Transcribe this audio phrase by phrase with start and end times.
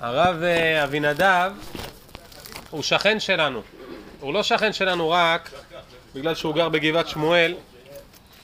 [0.00, 1.52] הרב אה, אבינדב
[2.70, 3.62] הוא שכן שלנו.
[4.20, 5.50] הוא לא שכן שלנו רק
[6.14, 7.54] בגלל שהוא גר בגבעת שמואל,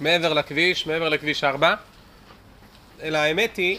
[0.01, 1.75] מעבר לכביש, מעבר לכביש 4,
[3.03, 3.79] אלא האמת היא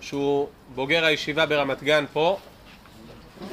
[0.00, 2.38] שהוא בוגר הישיבה ברמת גן פה,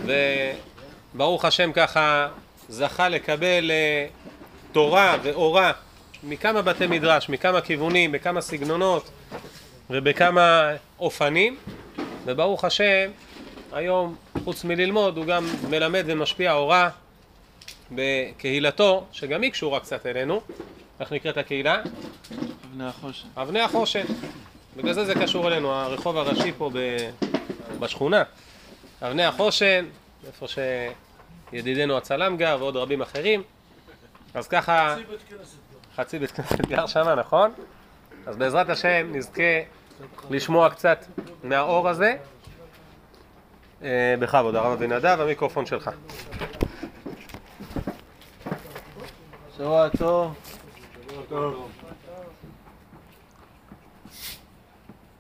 [0.05, 2.27] וברוך השם ככה
[2.69, 4.07] זכה לקבל אה,
[4.71, 5.71] תורה ואורה
[6.23, 9.09] מכמה בתי מדרש, מכמה כיוונים, בכמה סגנונות
[9.89, 11.57] ובכמה אופנים,
[12.25, 13.11] וברוך השם
[13.71, 16.89] היום חוץ מללמוד הוא גם מלמד ומשפיע הוראה
[17.91, 20.41] בקהילתו, שגם היא קשורה קצת אלינו.
[20.99, 21.81] איך נקראת הקהילה?
[22.65, 23.27] אבני החושן.
[23.37, 24.03] אבני החושן.
[24.77, 26.69] בגלל זה זה קשור אלינו, הרחוב הראשי פה
[27.79, 28.23] בשכונה.
[29.01, 29.85] אבני החושן,
[30.27, 30.45] איפה
[31.51, 33.43] שידידנו הצלם גר ועוד רבים אחרים.
[34.33, 34.95] אז ככה...
[34.95, 36.03] חצי בית כנסת גר.
[36.03, 37.51] חצי בית כנסת גר שמה, נכון?
[38.25, 39.59] אז בעזרת השם נזכה
[40.29, 41.05] לשמוע קצת
[41.43, 42.17] מהאור הזה.
[43.83, 45.89] אה, בכבוד, הרב אבינדב, המיקרופון שלך.
[49.57, 50.33] שבוע טוב.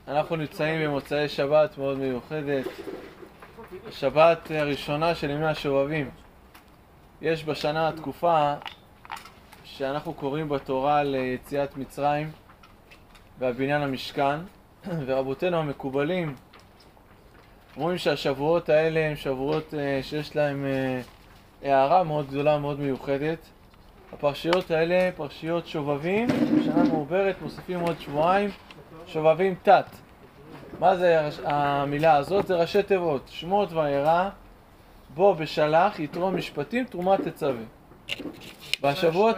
[0.07, 2.65] אנחנו נמצאים במוצאי שבת מאוד מיוחדת,
[3.87, 6.09] השבת הראשונה של ימי השובבים.
[7.21, 8.53] יש בשנה תקופה
[9.63, 12.31] שאנחנו קוראים בתורה ליציאת מצרים
[13.39, 14.39] והבניין המשכן,
[15.05, 16.35] ורבותינו המקובלים
[17.77, 21.01] אומרים שהשבועות האלה הם שבועות אה, שיש להם אה,
[21.63, 23.37] הערה מאוד גדולה, מאוד מיוחדת.
[24.13, 26.27] הפרשיות האלה פרשיות שובבים,
[26.63, 28.49] שנה מעוברת, מוסיפים עוד שבועיים,
[29.07, 29.85] שובבים תת.
[30.79, 32.47] מה זה המילה הזאת?
[32.47, 34.29] זה ראשי תיבות, שמות וירא,
[35.13, 37.63] בו בשלח, יתרום משפטים, תרומה תצווה.
[38.81, 39.37] והשבועות...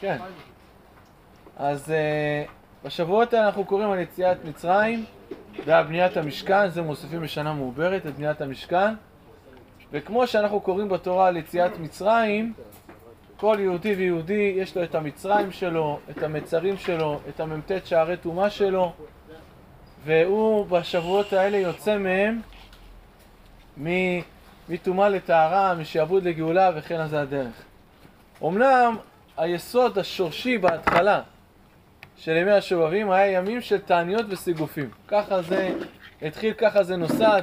[0.00, 0.18] כן.
[1.56, 2.50] אז uh,
[2.84, 5.04] בשבועות האלה אנחנו קוראים על יציאת מצרים
[5.64, 8.94] ועל בניית המשכן, זה מוסיפים בשנה מעוברת את בניית המשכן.
[9.92, 12.52] וכמו שאנחנו קוראים בתורה על יציאת מצרים,
[13.36, 18.50] כל יהודי ויהודי יש לו את המצרים שלו, את המצרים שלו, את המ"ט שערי טומאה
[18.50, 18.92] שלו,
[20.04, 22.40] והוא בשבועות האלה יוצא מהם
[24.68, 27.62] מטומאה לטהרה, משעבוד לגאולה וכן זה הדרך.
[28.44, 28.96] אמנם
[29.36, 31.20] היסוד השורשי בהתחלה
[32.18, 34.90] של ימי השובבים היה ימים של תעניות וסיגופים.
[35.08, 35.74] ככה זה
[36.22, 37.42] התחיל, ככה זה נוסד.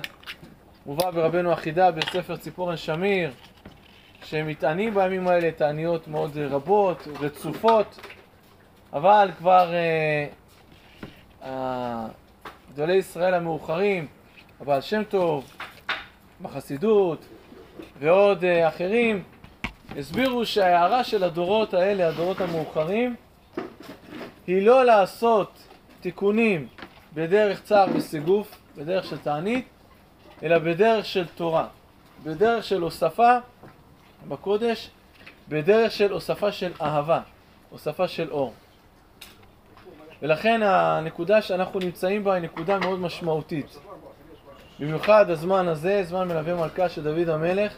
[0.85, 3.31] מובא ברבנו החידה בספר ציפורן שמיר,
[4.23, 7.99] שהם מתענים בימים האלה תעניות מאוד רבות, רצופות,
[8.93, 9.73] אבל כבר
[11.43, 12.05] אה,
[12.73, 14.07] גדולי ישראל המאוחרים,
[14.61, 15.51] הבעל שם טוב,
[16.41, 17.25] בחסידות
[17.99, 19.23] ועוד אה, אחרים,
[19.97, 23.15] הסבירו שההערה של הדורות האלה, הדורות המאוחרים,
[24.47, 25.67] היא לא לעשות
[26.01, 26.67] תיקונים
[27.13, 29.67] בדרך צער וסיגוף, בדרך של תענית,
[30.43, 31.67] אלא בדרך של תורה,
[32.23, 33.37] בדרך של הוספה
[34.27, 34.89] בקודש,
[35.49, 37.21] בדרך של הוספה של אהבה,
[37.69, 38.53] הוספה של אור.
[40.21, 43.77] ולכן הנקודה שאנחנו נמצאים בה היא נקודה מאוד משמעותית.
[44.79, 47.73] במיוחד הזמן הזה, זמן מלווה מלכה של דוד המלך,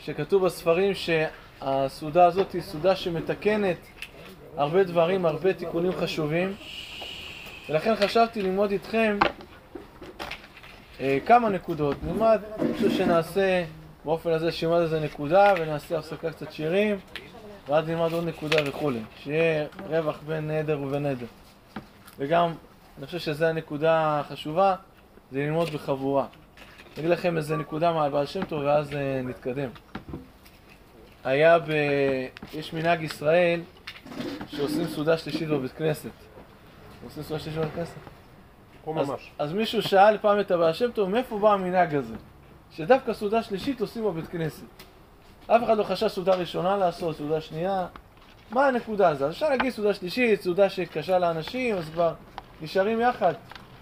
[0.00, 3.76] שכתוב בספרים שהסעודה הזאת היא סעודה שמתקנת
[4.56, 6.54] הרבה דברים, הרבה תיקונים חשובים,
[7.68, 9.18] ולכן חשבתי ללמוד איתכם
[11.00, 11.96] אה, כמה נקודות.
[12.02, 13.64] נלמד, אני חושב שנעשה
[14.04, 16.96] באופן הזה שנלמד איזה נקודה ונעשה הפסקה קצת שירים
[17.68, 19.00] ואז נלמד עוד נקודה וכולי.
[19.22, 21.26] שיהיה רווח בין נדר ובין נדר.
[22.18, 22.52] וגם,
[22.98, 24.74] אני חושב שזו הנקודה החשובה,
[25.32, 26.26] זה ללמוד בחבורה.
[26.96, 29.68] אני אגיד לכם איזה נקודה מהבעל שם טוב ואז אה, נתקדם.
[31.24, 31.70] היה ב...
[32.54, 33.60] יש מנהג ישראל
[34.46, 36.10] שעושים סעודה שלישית בבית כנסת.
[37.04, 37.96] עושים סעודה שלישית בבית כנסת?
[38.98, 42.14] אז, אז מישהו שאל פעם את הבעל שם טוב, מאיפה בא המנהג הזה?
[42.70, 44.64] שדווקא סעודה שלישית עושים בבית כנסת.
[45.46, 47.86] אף אחד לא חשב סעודה ראשונה לעשות, סעודה שנייה.
[48.50, 49.22] מה הנקודה הזאת?
[49.22, 52.14] אז אפשר להגיד סעודה שלישית, סעודה שקשה לאנשים, אז כבר
[52.62, 53.34] נשארים יחד.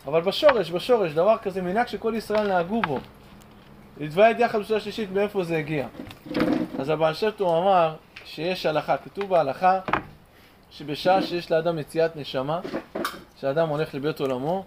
[0.07, 2.99] אבל בשורש, בשורש, דבר כזה, מנהג שכל ישראל נהגו בו.
[4.01, 5.87] להתוועד יחד בסעודה שלישית, מאיפה זה הגיע?
[6.79, 7.95] אז הבעל שם טוב אמר
[8.25, 9.81] שיש הלכה, כתוב בהלכה
[10.71, 12.61] שבשעה שיש לאדם יציאת נשמה,
[13.41, 14.65] שאדם הולך לבית עולמו,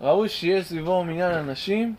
[0.00, 1.94] ראוי שיהיה סביבו מניין אנשים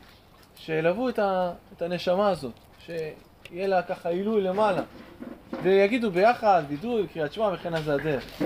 [0.55, 2.53] שילוו את, ה, את הנשמה הזאת,
[2.85, 4.81] שיהיה לה ככה עילוי למעלה,
[5.63, 8.41] ויגידו ביחד, וידוי, קריאת שמע וכן זה הדרך.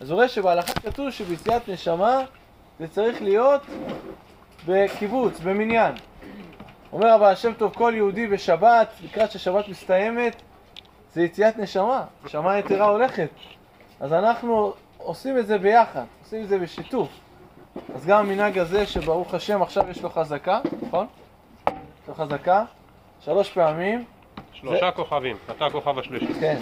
[0.00, 2.20] אז הוא רואה שבהלכה כתוב שביציאת נשמה
[2.78, 3.62] זה צריך להיות
[4.66, 5.94] בקיבוץ, במניין.
[6.92, 10.42] אומר הבעל שם טוב, כל יהודי בשבת, לקראת ששבת מסתיימת,
[11.14, 13.28] זה יציאת נשמה, נשמה יתרה הולכת.
[14.00, 17.08] אז אנחנו עושים את זה ביחד, עושים את זה בשיתוף.
[17.94, 21.06] אז גם המנהג הזה שברוך השם עכשיו יש לו חזקה, נכון?
[21.66, 22.64] יש לו חזקה,
[23.20, 24.04] שלוש פעמים,
[24.52, 26.34] שלושה כוכבים, אתה הכוכב השלישי.
[26.40, 26.58] כן.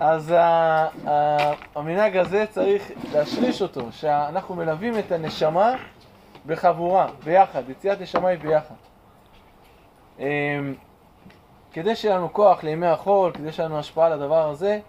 [0.00, 5.72] אז ה- ה- המנהג הזה צריך להשריש אותו, שאנחנו מלווים את הנשמה
[6.46, 8.74] בחבורה, ביחד, יציאת נשמה היא ביחד.
[10.18, 10.24] אמ,
[11.72, 14.80] כדי שיהיה לנו כוח לימי החול, כדי שיהיה לנו השפעה על הדבר הזה,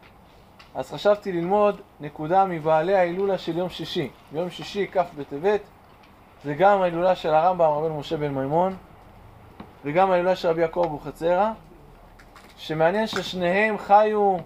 [0.76, 4.10] אז חשבתי ללמוד נקודה מבעלי ההילולה של יום שישי.
[4.32, 5.62] ביום שישי, כ' בטבת,
[6.44, 8.76] זה גם ההילולה של הרמב"ם, רבנו משה בן מימון,
[9.86, 11.52] וגם ההילולה של רבי יעקב אבוחצירא,
[12.58, 14.38] שמעניין ששניהם חיו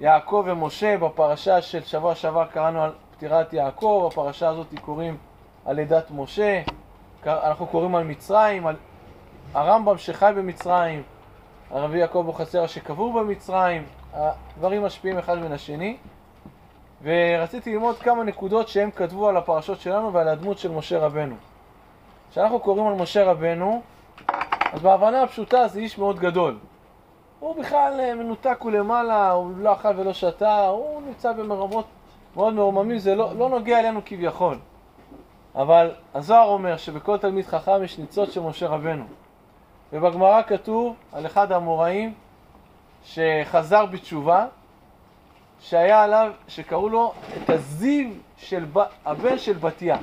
[0.00, 5.16] יעקב ומשה בפרשה של שבוע שעבר קראנו על פטירת יעקב, בפרשה הזאת קוראים
[5.66, 6.62] על לידת משה,
[7.26, 8.76] אנחנו קוראים על מצרים, על
[9.54, 11.02] הרמב"ם שחי במצרים,
[11.70, 13.84] הרבי יעקב אבוחצירא שקבור במצרים,
[14.16, 15.96] הדברים משפיעים אחד מן השני,
[17.02, 21.34] ורציתי ללמוד כמה נקודות שהם כתבו על הפרשות שלנו ועל הדמות של משה רבנו.
[22.30, 23.82] כשאנחנו קוראים על משה רבנו,
[24.72, 26.58] אז בהבנה הפשוטה זה איש מאוד גדול.
[27.40, 31.86] הוא בכלל אה, מנותק ולמעלה, הוא לא אכל ולא שתה, הוא נמצא במרמות
[32.36, 34.58] מאוד מרוממים, זה לא, לא נוגע אלינו כביכול.
[35.54, 39.04] אבל הזוהר אומר שבכל תלמיד חכם יש ניצוץ של משה רבנו.
[39.92, 42.14] ובגמרא כתוב על אחד האמוראים
[43.06, 44.46] שחזר בתשובה,
[45.60, 48.78] שהיה עליו, שקראו לו את הזיו של ב...
[49.04, 49.96] הבן של בתיה.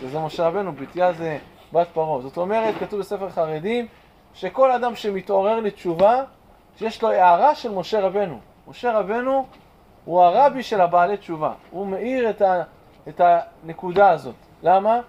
[0.00, 1.38] שזה משה רבנו, בתיה זה
[1.72, 2.20] בת פרעה.
[2.20, 3.86] זאת אומרת, כתוב בספר חרדים,
[4.34, 6.22] שכל אדם שמתעורר לתשובה,
[6.78, 8.38] שיש לו הערה של משה רבנו.
[8.68, 9.46] משה רבנו
[10.04, 11.52] הוא הרבי של הבעלי תשובה.
[11.70, 12.62] הוא מאיר את, ה...
[13.08, 14.34] את הנקודה הזאת.
[14.62, 15.00] למה?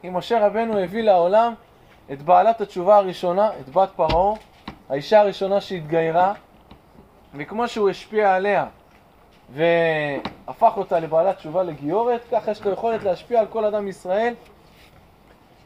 [0.00, 1.54] כי משה רבנו הביא לעולם
[2.12, 4.34] את בעלת התשובה הראשונה, את בת פרעה,
[4.88, 6.32] האישה הראשונה שהתגיירה,
[7.34, 8.66] וכמו שהוא השפיע עליה
[9.52, 14.34] והפך אותה לבעלת תשובה לגיורת, ככה יש לו יכולת להשפיע על כל אדם מישראל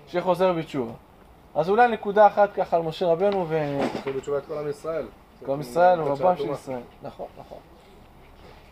[0.07, 0.93] שחוזר בתשובה.
[1.55, 3.79] אז אולי נקודה אחת ככה על משה רבנו ו...
[4.01, 5.07] עשו בתשובה את כל עם ישראל.
[5.47, 6.53] כל עם ישראל הוא רבם של.
[6.53, 6.81] ישראל.
[7.03, 7.59] נכון, נכון.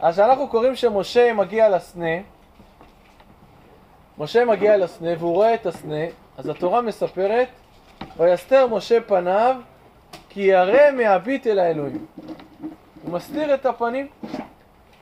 [0.01, 2.17] אז כשאנחנו קוראים שמשה מגיע לסנה,
[4.19, 6.05] משה מגיע לסנה והוא רואה את הסנה,
[6.39, 7.49] אז התורה מספרת,
[8.17, 9.57] ויסתר משה פניו
[10.37, 12.07] כי ירא מהביט אל האלוהים.
[13.03, 14.09] הוא מסתיר את הפנים.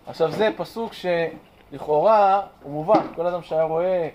[0.06, 4.08] עכשיו זה פסוק שלכאורה הוא מובן, כל אדם שהיה רואה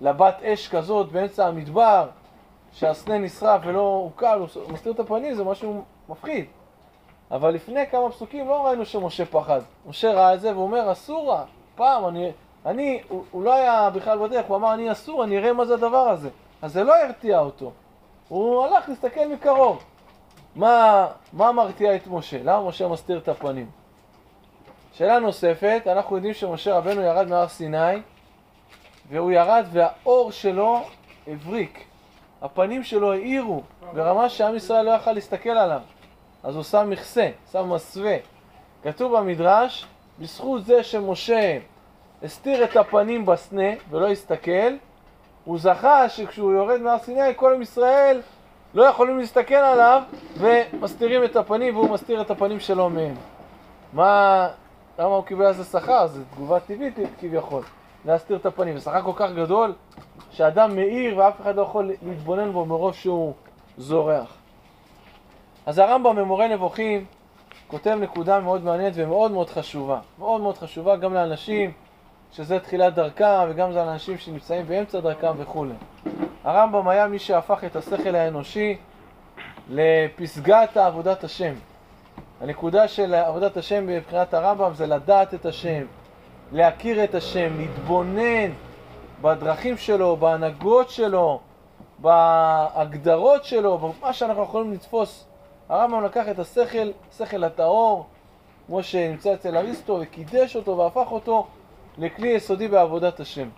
[0.00, 2.08] לבת אש כזאת באמצע המדבר,
[2.72, 6.44] שהסנה נשרף ולא עוקל, הוא מסתיר את הפנים, זה משהו מפחיד.
[7.30, 9.60] אבל לפני כמה פסוקים לא ראינו שמשה פחד.
[9.86, 11.44] משה ראה את זה והוא אומר, אסור לה.
[11.74, 12.30] פעם, אני,
[12.66, 15.74] אני הוא, הוא לא היה בכלל בדרך, הוא אמר, אני אסור, אני אראה מה זה
[15.74, 16.28] הדבר הזה.
[16.62, 17.72] אז זה לא הרתיע אותו.
[18.28, 19.84] הוא הלך להסתכל מקרוב.
[20.56, 22.38] מה, מה מרתיע את משה?
[22.42, 23.70] למה משה מסתיר את הפנים?
[24.92, 28.02] שאלה נוספת, אנחנו יודעים שמשה רבנו ירד מהר סיני,
[29.08, 30.80] והוא ירד והאור שלו
[31.26, 31.84] הבריק.
[32.42, 33.62] הפנים שלו האירו,
[33.92, 35.80] ברמה שעם ישראל לא יכל להסתכל עליו.
[36.42, 38.16] אז הוא שם מכסה, שם מסווה.
[38.82, 39.86] כתוב במדרש,
[40.18, 41.58] בזכות זה שמשה
[42.22, 44.76] הסתיר את הפנים בסנה ולא הסתכל,
[45.44, 48.20] הוא זכה שכשהוא יורד מהר סיני, כל עם ישראל
[48.74, 50.02] לא יכולים להסתכל עליו
[50.36, 53.14] ומסתירים את הפנים והוא מסתיר את הפנים שלו מהם.
[53.92, 54.48] מה,
[54.98, 56.06] למה הוא קיבל על זה שכר?
[56.06, 57.62] זו תגובה טבעית כביכול,
[58.04, 58.78] להסתיר את הפנים.
[58.78, 59.72] זה שכר כל כך גדול,
[60.30, 63.32] שאדם מאיר ואף אחד לא יכול להתבונן בו מרוב שהוא
[63.78, 64.36] זורח.
[65.66, 67.04] אז הרמב"ם במורה נבוכים
[67.68, 70.00] כותב נקודה מאוד מעניינת ומאוד מאוד חשובה.
[70.18, 71.72] מאוד מאוד חשובה גם לאנשים
[72.32, 75.74] שזה תחילת דרכם וגם זה לאנשים שנמצאים באמצע דרכם וכולי.
[76.44, 78.76] הרמב"ם היה מי שהפך את השכל האנושי
[79.70, 81.54] לפסגת עבודת השם.
[82.40, 85.84] הנקודה של עבודת השם מבחינת הרמב"ם זה לדעת את השם,
[86.52, 88.52] להכיר את השם, להתבונן
[89.22, 91.40] בדרכים שלו, בהנהגות שלו,
[91.98, 95.26] בהגדרות שלו, במה שאנחנו יכולים לתפוס.
[95.68, 98.06] הרמב"ם לקח את השכל, שכל הטהור,
[98.66, 101.46] כמו שנמצא אצל אריסטו, וקידש אותו והפך אותו
[101.98, 103.48] לכלי יסודי בעבודת השם.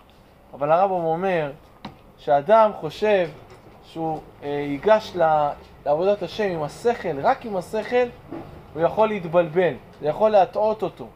[0.53, 1.51] אבל הרמב"ם אומר
[2.25, 3.29] שאדם חושב
[3.83, 5.17] שהוא אה, ייגש
[5.85, 8.07] לעבודת השם עם השכל, רק עם השכל,
[8.73, 11.07] הוא יכול להתבלבל, זה יכול להטעות אותו.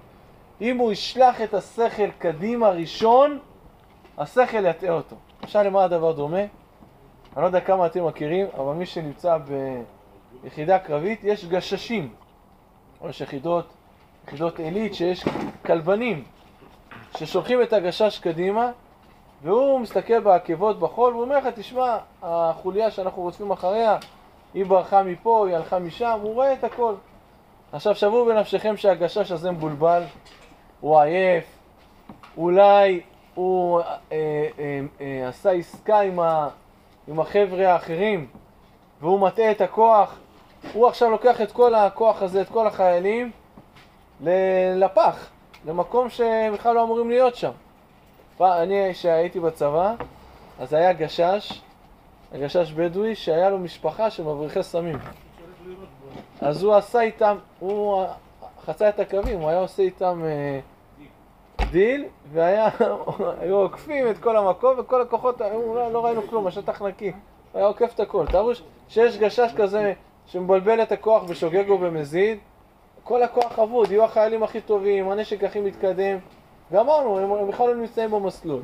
[0.62, 3.40] אם הוא ישלח את השכל קדימה ראשון,
[4.18, 5.16] השכל יטעה אותו.
[5.42, 6.38] עכשיו למה הדבר דומה?
[6.38, 9.38] אני לא יודע כמה אתם מכירים, אבל מי שנמצא
[10.44, 12.14] ביחידה קרבית, יש גששים.
[13.10, 13.66] יש יחידות,
[14.28, 15.26] יחידות עילית שיש
[15.66, 16.24] כלבנים,
[17.18, 18.72] ששולחים את הגשש קדימה,
[19.44, 23.98] והוא מסתכל בעקבות בחול, והוא אומר לך, תשמע, החוליה שאנחנו רודפים אחריה,
[24.54, 26.94] היא ברחה מפה, היא הלכה משם, הוא רואה את הכל.
[27.72, 30.04] עכשיו, שוו בנפשכם שהגשש הזה מבולבל,
[30.82, 31.46] הוא עייף,
[32.38, 33.02] אולי
[33.36, 36.48] הוא אה, אה, אה, עשה עסקה עם, ה,
[37.08, 38.28] עם החבר'ה האחרים
[39.02, 40.20] והוא מטעה את הכוח,
[40.74, 43.32] הוא עכשיו לוקח את כל הכוח הזה, את כל החיילים,
[44.76, 45.30] לפח,
[45.66, 47.52] למקום שבכלל לא אמורים להיות שם.
[48.42, 49.96] אני, כשהייתי בצבא,
[50.60, 51.62] אז היה גשש,
[52.34, 54.98] הגשש בדואי, שהיה לו משפחה של מבריחי סמים.
[56.42, 58.06] אז הוא עשה איתם, הוא
[58.66, 60.60] חצה את הקווים, הוא היה עושה איתם אה,
[61.72, 67.12] דיל, והיו עוקפים את כל המקום, וכל הכוחות, לא, לא ראינו כלום, השטח נקי.
[67.54, 68.26] היה עוקף את הכל.
[68.26, 68.52] תארו
[68.90, 69.94] שיש גשש כזה
[70.26, 72.38] שמבלבל את הכוח בשוגג ובמזיד,
[73.04, 76.18] כל הכוח אבוד, יהיו החיילים הכי טובים, הנשק הכי מתקדם,
[76.72, 78.62] ואמרנו, הם, הם בכלל לא נמצאים במסלול.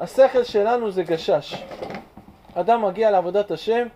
[0.00, 1.64] השכל שלנו זה גשש.
[2.54, 3.86] אדם מגיע לעבודת השם,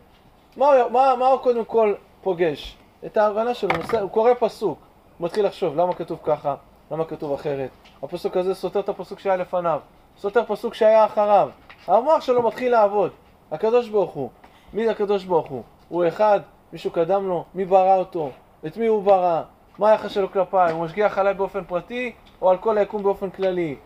[0.57, 2.77] מה, הוא- מה, מה הוא קודם כל פוגש?
[3.07, 4.79] את ההבנה שלו, הוא הוא קורא פסוק,
[5.19, 6.55] הוא מתחיל לחשוב למה כתוב ככה,
[6.91, 7.71] למה כתוב אחרת.
[8.03, 9.81] הפסוק הזה סותר את הפסוק שהיה לפניו,
[10.19, 11.51] סותר פסוק שהיה אחריו.
[11.87, 13.11] המוח שלו מתחיל לעבוד.
[13.53, 14.31] הקדוש ברוך הוא,
[14.73, 15.63] מי זה הקדוש ברוך הוא?
[15.89, 16.41] הוא אחד,
[16.73, 18.31] מישהו קדם לו, מי ברא אותו,
[18.67, 19.43] את מי הוא ברא,
[19.79, 23.77] מה היחס שלו כלפיי, הוא משגיח עליי באופן פרטי או על כל היקום באופן כללי.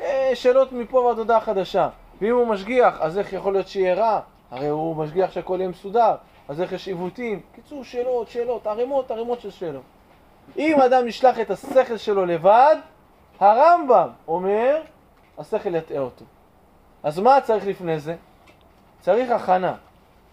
[0.00, 1.88] אה, שאלות מפה ועד הודעה חדשה.
[2.20, 4.20] ואם הוא משגיח, אז איך יכול להיות שיהיה רע?
[4.50, 6.14] הרי הוא משגיח שהכל יהיה מסודר,
[6.48, 7.40] אז איך יש עיוותים?
[7.54, 9.82] קיצור, שאלות, שאלות, ערימות, ערימות של שאלות.
[10.56, 12.76] אם אדם ישלח את השכל שלו לבד,
[13.40, 14.80] הרמב"ם אומר,
[15.38, 16.24] השכל יטעה אותו.
[17.02, 18.16] אז מה צריך לפני זה?
[19.00, 19.74] צריך הכנה,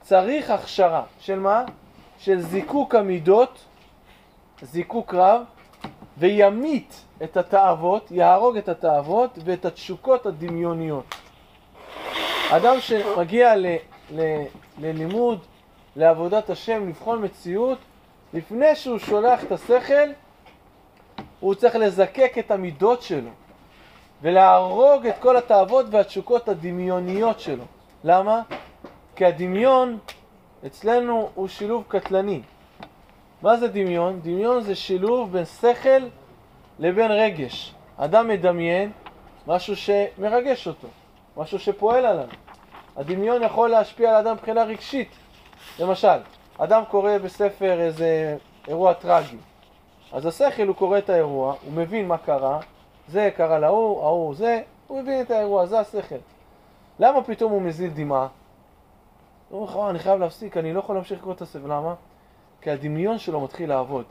[0.01, 1.04] צריך הכשרה.
[1.20, 1.66] של מה?
[2.18, 3.66] של זיקוק המידות,
[4.62, 5.42] זיקוק רב,
[6.18, 11.16] וימית את התאוות, יהרוג את התאוות ואת התשוקות הדמיוניות.
[12.51, 13.66] אדם שמגיע ל,
[14.12, 14.44] ל,
[14.80, 15.40] ללימוד,
[15.96, 17.78] לעבודת השם, לבחון מציאות,
[18.34, 20.10] לפני שהוא שולח את השכל,
[21.40, 23.30] הוא צריך לזקק את המידות שלו
[24.22, 27.63] ולהרוג את כל התאוות והתשוקות הדמיוניות שלו.
[28.04, 28.42] למה?
[29.16, 29.98] כי הדמיון
[30.66, 32.42] אצלנו הוא שילוב קטלני.
[33.42, 34.20] מה זה דמיון?
[34.24, 36.01] דמיון זה שילוב בין שכל
[36.80, 37.75] לבין רגש.
[37.98, 38.92] אדם מדמיין
[39.48, 40.88] משהו שמרגש אותו,
[41.38, 42.28] משהו שפועל עליו.
[42.98, 45.10] הדמיון יכול להשפיע על אדם מבחינה רגשית.
[45.80, 46.18] למשל,
[46.58, 48.38] אדם קורא בספר איזה
[48.68, 49.38] אירוע טרגי.
[50.12, 52.60] אז השכל הוא קורא את האירוע, הוא מבין מה קרה,
[53.08, 56.16] זה קרה להוא, ההוא זה, הוא מבין את האירוע, זה השכל.
[57.00, 58.28] למה פתאום הוא מזיל דמעה?
[59.50, 61.94] הוא אומר לך, "וואי, אני חייב להפסיק, אני לא יכול להמשיך לקרוא את הספר, למה?
[62.62, 64.06] כי הדמיון שלו מתחיל לעבוד.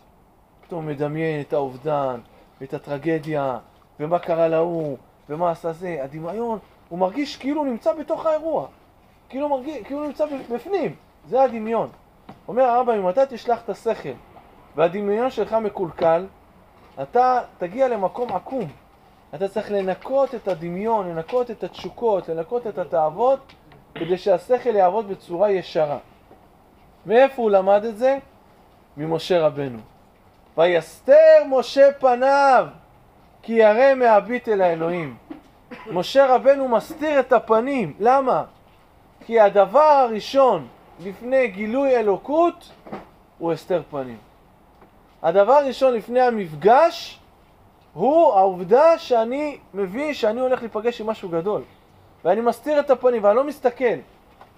[0.67, 2.21] פתאום הוא מדמיין את האובדן,
[2.63, 3.59] את הטרגדיה,
[4.01, 4.97] ומה קרה להוא,
[5.29, 5.99] ומה עשה זה.
[6.03, 8.67] הדמיון, הוא מרגיש כאילו הוא נמצא בתוך האירוע.
[9.29, 10.25] כאילו הוא מרגיש, כאילו הוא נמצא
[10.55, 10.95] בפנים.
[11.29, 11.89] זה הדמיון.
[12.49, 14.13] אומר הרמב"ם, אם אתה תשלח את השכל
[14.77, 16.27] והדמיון שלך מקולקל,
[17.03, 18.69] אתה תגיע למקום עקום.
[19.35, 23.53] אתה צריך לנקות את הדמיון, לנקות את התשוקות, לנקות את התאוות,
[23.95, 25.99] כדי שהשכל יעבוד בצורה ישרה.
[27.07, 28.19] מאיפה הוא למד את זה?
[28.97, 29.79] ממשה רבנו.
[30.59, 32.67] ויסתר משה פניו,
[33.43, 35.17] כי ירא מהביט אל האלוהים.
[35.87, 38.45] משה רבנו מסתיר את הפנים, למה?
[39.27, 40.69] כי הדבר הראשון
[41.05, 42.71] לפני גילוי אלוקות
[43.39, 44.19] הוא הסתר פנים.
[45.23, 47.21] הדבר הראשון לפני המפגש
[47.93, 51.63] הוא העובדה שאני מבין שאני הולך להיפגש עם משהו גדול
[52.25, 53.99] ואני מסתיר את הפנים ואני לא מסתכל.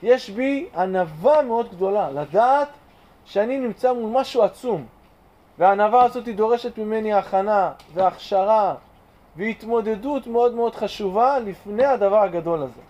[0.02, 2.68] יש בי ענווה מאוד גדולה לדעת
[3.24, 4.86] שאני נמצא מול משהו עצום
[5.58, 8.74] והענווה הזאת היא דורשת ממני הכנה והכשרה
[9.36, 12.80] והתמודדות מאוד מאוד חשובה לפני הדבר הגדול הזה.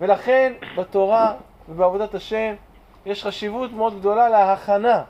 [0.00, 1.34] ולכן בתורה
[1.68, 2.54] ובעבודת השם
[3.06, 5.02] יש חשיבות מאוד גדולה להכנה.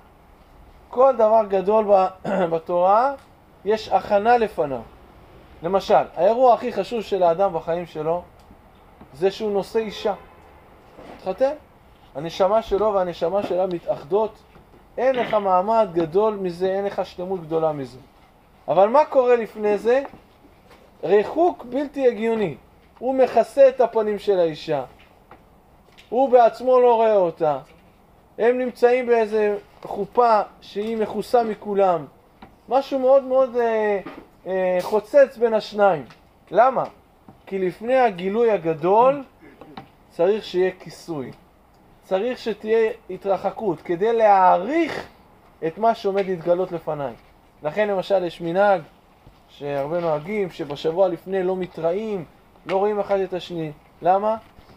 [0.91, 1.87] כל דבר גדול
[2.53, 3.15] בתורה
[3.65, 4.81] יש הכנה לפניו.
[5.63, 8.23] למשל, האירוע הכי חשוב של האדם בחיים שלו
[9.15, 10.15] זה שהוא נושא אישה.
[11.17, 11.53] התחתן,
[12.15, 14.33] הנשמה שלו והנשמה שלה מתאחדות,
[14.99, 17.99] אין לך מעמד גדול מזה, אין לך שלמות גדולה מזה.
[18.69, 20.03] אבל מה קורה לפני זה?
[21.05, 22.57] ריחוק בלתי הגיוני.
[23.03, 24.85] הוא מכסה את הפנים של האישה,
[26.09, 27.59] הוא בעצמו לא רואה אותה,
[28.39, 32.07] הם נמצאים באיזה חופה שהיא מכוסה מכולם,
[32.69, 34.01] משהו מאוד מאוד אה,
[34.47, 36.05] אה, חוצץ בין השניים.
[36.51, 36.85] למה?
[37.47, 39.25] כי לפני הגילוי הגדול
[40.11, 41.31] צריך שיהיה כיסוי,
[42.05, 45.09] צריך שתהיה התרחקות כדי להעריך
[45.67, 47.13] את מה שעומד להתגלות לפניי.
[47.63, 48.81] לכן למשל יש מנהג
[49.49, 52.25] שהרבה נוהגים שבשבוע לפני לא מתראים,
[52.67, 53.73] לא רואים אחד את השני.
[54.03, 54.37] למה?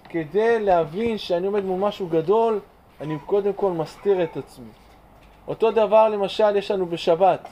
[0.10, 2.60] כדי להבין שאני עומד מול משהו גדול,
[3.02, 4.72] אני קודם כל מסתיר את עצמי.
[5.48, 7.48] אותו דבר למשל יש לנו בשבת.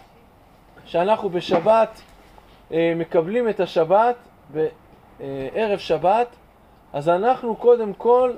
[0.85, 2.01] שאנחנו בשבת
[2.71, 4.15] אה, מקבלים את השבת
[4.55, 4.67] אה,
[5.53, 6.27] ערב שבת,
[6.93, 8.31] אז אנחנו קודם כל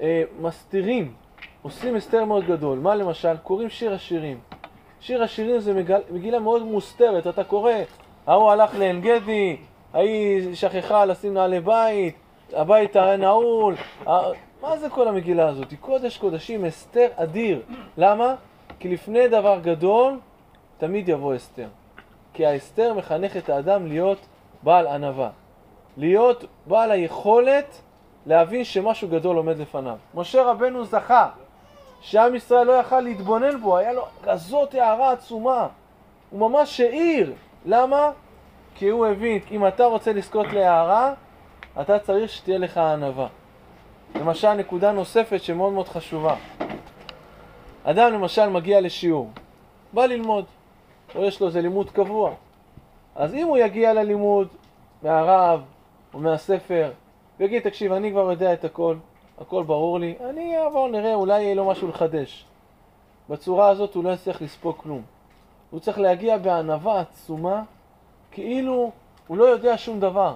[0.00, 1.14] אה, מסתירים,
[1.62, 2.78] עושים הסתר מאוד גדול.
[2.78, 3.36] מה למשל?
[3.36, 4.38] קוראים שיר השירים.
[5.00, 7.72] שיר השירים זה מגל, מגילה מאוד מוסתרת, אתה קורא,
[8.26, 9.56] ההוא הלך לעין גדי,
[9.94, 12.16] ההיא שכחה לשים נעלי בית,
[12.52, 13.74] הבית הרי נעול,
[14.62, 15.70] מה זה כל המגילה הזאת?
[15.70, 17.62] היא קודש קודשים, הסתר אדיר.
[17.98, 18.34] למה?
[18.78, 20.18] כי לפני דבר גדול,
[20.78, 21.68] תמיד יבוא הסתר.
[22.32, 24.18] כי ההסתר מחנך את האדם להיות
[24.62, 25.30] בעל ענווה.
[25.96, 27.80] להיות בעל היכולת
[28.26, 29.96] להבין שמשהו גדול עומד לפניו.
[30.14, 31.28] משה רבנו זכה
[32.00, 35.68] שעם ישראל לא יכל להתבונן בו, היה לו כזאת הערה עצומה.
[36.30, 37.32] הוא ממש העיר.
[37.64, 38.10] למה?
[38.74, 41.14] כי הוא הבין, אם אתה רוצה לזכות להערה,
[41.80, 43.26] אתה צריך שתהיה לך ענווה.
[44.14, 46.34] למשל, נקודה נוספת שמאוד מאוד חשובה.
[47.84, 49.30] אדם למשל מגיע לשיעור,
[49.92, 50.44] בא ללמוד,
[51.14, 52.34] או יש לו איזה לימוד קבוע.
[53.16, 54.48] אז אם הוא יגיע ללימוד
[55.02, 55.62] מהרב
[56.14, 56.90] או מהספר,
[57.40, 58.96] ויגיד, תקשיב, אני כבר יודע את הכל,
[59.38, 62.44] הכל ברור לי, אני אעבור, נראה, אולי יהיה לו משהו לחדש.
[63.30, 65.02] בצורה הזאת הוא לא יצליח לספוג כלום.
[65.70, 67.62] הוא צריך להגיע בענווה עצומה,
[68.30, 68.90] כאילו
[69.26, 70.34] הוא לא יודע שום דבר.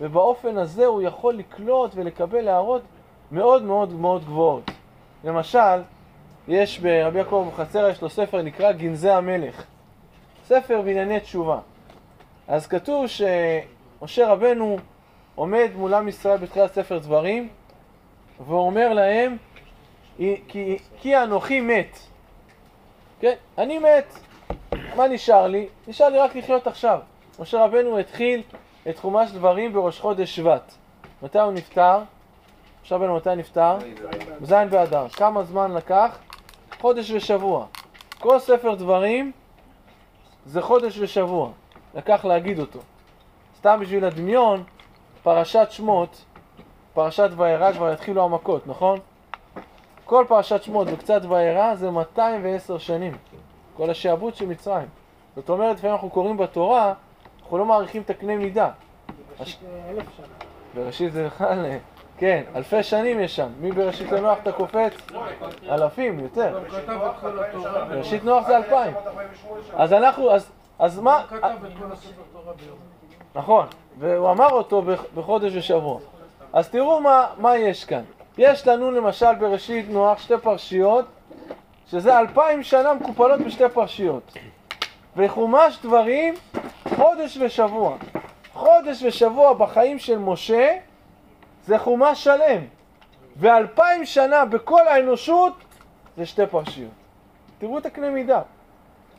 [0.00, 2.82] ובאופן הזה הוא יכול לקלוט ולקבל הערות
[3.32, 4.70] מאוד מאוד מאוד גבוהות.
[5.24, 5.82] למשל,
[6.48, 9.64] יש ברבי יעקב אבוחצירא, יש לו ספר נקרא גנזי המלך.
[10.44, 11.58] ספר בענייני תשובה.
[12.48, 14.76] אז כתוב שמשה רבנו
[15.34, 17.48] עומד מול עם ישראל בתחילת ספר דברים,
[18.46, 19.36] ואומר להם,
[20.48, 21.98] כי, כי אנוכי מת.
[23.20, 24.18] כן, אני מת.
[24.96, 25.66] מה נשאר לי?
[25.88, 27.00] נשאר לי רק לחיות עכשיו.
[27.38, 28.42] משה רבנו התחיל
[28.88, 30.74] את חומש דברים בראש חודש שבט.
[31.22, 31.98] מתי הוא נפטר?
[32.84, 33.78] משה רבנו מתי נפטר?
[34.42, 35.08] ז' באדר.
[35.08, 36.18] כמה זמן לקח?
[36.80, 37.66] חודש ושבוע.
[38.20, 39.32] כל ספר דברים
[40.46, 41.50] זה חודש ושבוע.
[41.94, 42.80] לקח להגיד אותו.
[43.58, 44.64] סתם בשביל הדמיון,
[45.22, 46.24] פרשת שמות,
[46.94, 48.98] פרשת וירא כבר יתחילו המכות, נכון?
[50.04, 53.16] כל פרשת שמות וקצת וירא זה 210 שנים.
[53.76, 54.86] כל השעבוד של מצרים.
[55.36, 56.94] זאת אומרת, לפעמים אנחנו קוראים בתורה,
[57.42, 58.70] אנחנו לא מעריכים את הקנה מידה.
[59.40, 60.26] אלף שנה.
[60.74, 61.66] בראשית זה בכלל,
[62.16, 63.48] כן, אלפי שנים יש שם.
[63.60, 64.92] מבראשית לנוח אתה קופץ?
[65.68, 66.60] אלפים, יותר.
[67.88, 68.94] בראשית נוח זה אלפיים.
[69.74, 70.30] אז אנחנו,
[70.78, 71.24] אז מה...
[73.34, 73.66] נכון,
[73.98, 74.82] והוא אמר אותו
[75.14, 76.00] בחודש ושבוע.
[76.52, 78.02] אז תראו מה, מה יש כאן.
[78.38, 81.04] יש לנו למשל בראשית נוח שתי פרשיות,
[81.86, 84.32] שזה אלפיים שנה מקופלות בשתי פרשיות.
[85.16, 86.34] וחומש דברים,
[86.96, 87.96] חודש ושבוע.
[88.52, 90.76] חודש ושבוע בחיים של משה
[91.64, 92.60] זה חומש שלם.
[93.36, 95.52] ואלפיים שנה בכל האנושות
[96.16, 96.90] זה שתי פרשיות.
[97.58, 98.40] תראו את הקנה מידה.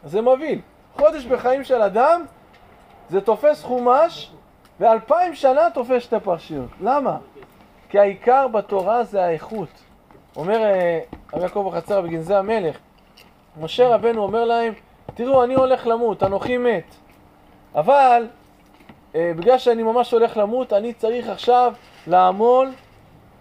[0.06, 0.58] זה מביא.
[0.96, 2.26] חודש בחיים של אדם
[3.10, 4.32] זה תופס חומש
[4.80, 6.70] ואלפיים שנה תופס שתי פרשיות.
[6.82, 7.18] למה?
[7.90, 9.70] כי העיקר בתורה זה האיכות.
[10.36, 11.00] אומר אה,
[11.34, 12.78] רבי יעקב החצר בגנזי המלך,
[13.62, 14.74] משה רבנו אומר להם,
[15.14, 16.96] תראו, אני הולך למות, אנוכי מת.
[17.76, 18.28] אבל
[19.16, 21.74] אה, בגלל שאני ממש הולך למות, אני צריך עכשיו
[22.08, 22.72] לעמול,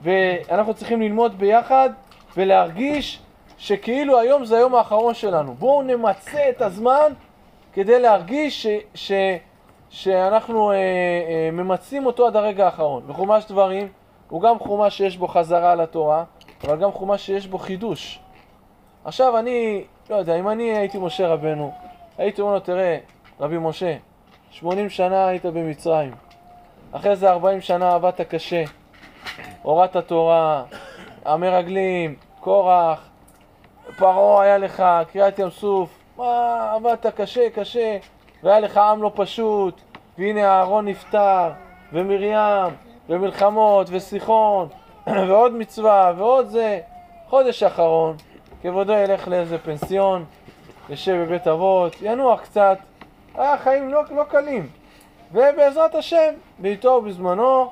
[0.02, 1.90] ואנחנו צריכים ללמוד ביחד
[2.36, 3.22] ולהרגיש
[3.58, 5.54] שכאילו היום זה היום האחרון שלנו.
[5.54, 7.12] בואו נמצה את הזמן
[7.72, 9.12] כדי להרגיש ש, ש,
[9.92, 13.02] שאנחנו אה, אה, ממצים אותו עד הרגע האחרון.
[13.06, 13.88] וחומש דברים
[14.28, 16.24] הוא גם חומש שיש בו חזרה לתורה,
[16.64, 18.20] אבל גם חומש שיש בו חידוש.
[19.04, 21.72] עכשיו אני, לא יודע, אם אני הייתי משה רבנו,
[22.18, 22.98] הייתי אומר לו, תראה,
[23.40, 23.96] רבי משה,
[24.50, 26.12] 80 שנה היית במצרים,
[26.92, 28.64] אחרי זה 40 שנה עבדת קשה,
[29.62, 30.64] הורדת תורה,
[31.24, 33.08] המרגלים, קורח,
[33.96, 37.98] פרעה היה לך, קריעת ים סוף, מה, עבדת קשה, קשה,
[38.42, 39.80] והיה לך עם לא פשוט,
[40.18, 41.50] והנה אהרון נפטר,
[41.92, 42.74] ומרים,
[43.08, 44.68] ומלחמות, וסיחון,
[45.28, 46.80] ועוד מצווה, ועוד זה.
[47.28, 48.16] חודש אחרון,
[48.62, 50.24] כבודו ילך לאיזה פנסיון,
[50.88, 52.78] יושב בבית אבות, ינוח קצת.
[53.34, 54.68] היה חיים לא, לא קלים.
[55.32, 57.70] ובעזרת השם, בעיתו ובזמנו,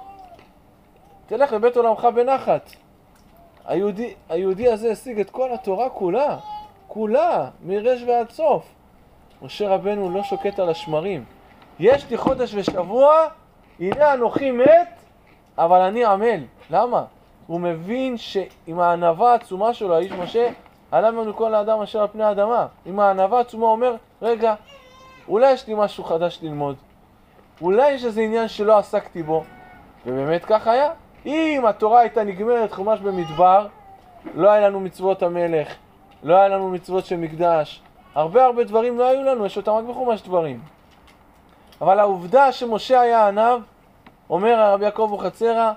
[1.27, 2.71] תלך לבית עולמך בנחת.
[3.67, 6.37] היהודי, היהודי הזה השיג את כל התורה כולה,
[6.89, 8.80] כולה, מרש ועד סוף.
[9.43, 11.25] משה רבנו לא שוקט על השמרים.
[11.79, 13.15] יש לי חודש ושבוע,
[13.81, 14.89] הנה אנוכי מת,
[15.59, 16.41] אבל אני עמל.
[16.71, 17.05] למה?
[17.47, 20.49] הוא מבין שעם הענווה העצומה שלו, האיש משה,
[20.91, 22.67] עלה ממנו כל האדם אשר על פני האדמה.
[22.87, 24.55] עם הענווה העצומה הוא אומר, רגע,
[25.29, 26.77] אולי יש לי משהו חדש ללמוד.
[27.61, 29.45] אולי יש איזה עניין שלא עסקתי בו.
[30.07, 30.91] ובאמת כך היה.
[31.27, 33.67] אם התורה הייתה נגמרת חומש במדבר,
[34.35, 35.75] לא היה לנו מצוות המלך,
[36.23, 37.83] לא היה לנו מצוות של מקדש.
[38.15, 40.61] הרבה הרבה דברים לא היו לנו, יש אותם רק בחומש דברים.
[41.81, 43.61] אבל העובדה שמשה היה עניו,
[44.31, 45.73] אומר הרבי יעקב אבוחצירא,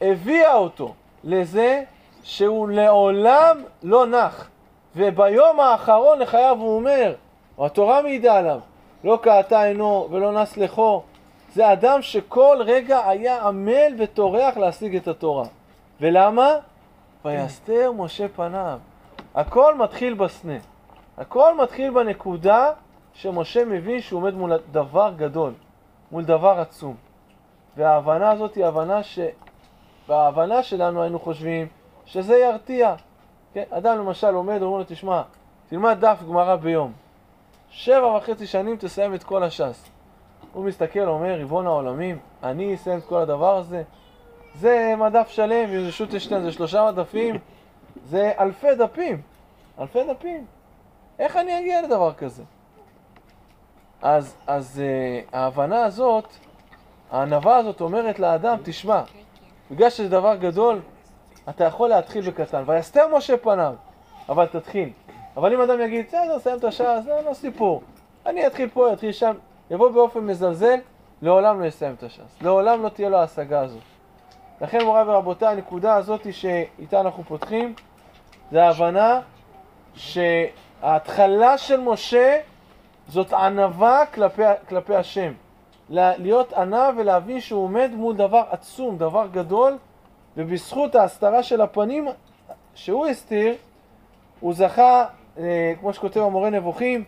[0.00, 1.82] הביאה אותו לזה
[2.22, 4.48] שהוא לעולם לא נח.
[4.96, 7.14] וביום האחרון לחייו הוא אומר,
[7.58, 8.60] או התורה מעידה עליו,
[9.04, 11.02] לא קעתה עינו ולא נס לחו.
[11.54, 15.44] זה אדם שכל רגע היה עמל וטורח להשיג את התורה.
[16.00, 16.52] ולמה?
[17.24, 18.78] ויסתר משה פניו.
[19.34, 20.58] הכל מתחיל בסנה.
[21.18, 22.72] הכל מתחיל בנקודה
[23.12, 25.52] שמשה מבין שהוא עומד מול דבר גדול,
[26.12, 26.96] מול דבר עצום.
[27.76, 29.18] וההבנה הזאת היא הבנה ש...
[30.08, 31.66] בהבנה שלנו היינו חושבים
[32.04, 32.94] שזה ירתיע.
[33.52, 33.64] כן?
[33.70, 35.22] אדם למשל עומד, אומרים לו, תשמע,
[35.68, 36.92] תלמד דף גמרא ביום.
[37.70, 39.90] שבע וחצי שנים תסיים את כל הש"ס.
[40.52, 43.82] הוא מסתכל, אומר, ריבון העולמים, אני אסיים את כל הדבר הזה?
[44.54, 47.38] זה מדף שלם, זה שוטשטיין, זה שלושה מדפים,
[48.04, 49.22] זה אלפי דפים.
[49.78, 50.57] אלפי דפים.
[51.18, 52.42] איך אני אגיע לדבר כזה?
[54.02, 56.24] אז, אז uh, ההבנה הזאת,
[57.10, 59.02] הענווה הזאת אומרת לאדם, תשמע,
[59.70, 60.80] בגלל שזה דבר גדול,
[61.48, 62.62] אתה יכול להתחיל בקטן.
[62.66, 63.74] ויסתר משה פניו,
[64.28, 64.90] אבל תתחיל.
[65.36, 67.82] אבל אם אדם יגיד, בסדר, סיים את השעה, זה לא סיפור.
[68.26, 69.34] אני אתחיל פה, אתחיל שם,
[69.70, 70.78] יבוא באופן מזלזל,
[71.22, 72.42] לעולם לא יסיים את הש"ס.
[72.42, 73.82] לעולם לא תהיה לו ההשגה הזאת.
[74.60, 77.74] לכן, מוריי ורבותיי, הנקודה הזאת שאיתה אנחנו פותחים,
[78.50, 79.20] זה ההבנה
[80.80, 82.38] שההתחלה של משה
[83.08, 85.32] זאת ענווה כלפי, כלפי השם.
[85.90, 89.78] להיות ענה ולהבין שהוא עומד מול דבר עצום, דבר גדול,
[90.36, 92.08] ובזכות ההסתרה של הפנים
[92.74, 93.54] שהוא הסתיר,
[94.40, 95.06] הוא זכה,
[95.38, 97.04] אה, כמו שכותב המורה נבוכים,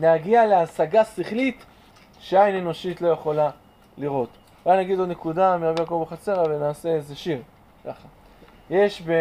[0.00, 1.64] להגיע להשגה שכלית
[2.20, 3.50] שעין אנושית לא יכולה
[3.98, 4.28] לראות.
[4.66, 7.42] אולי נגיד עוד נקודה מרבי יעקב בחצרה ונעשה איזה שיר,
[7.84, 8.08] ככה.
[8.70, 9.12] יש ב...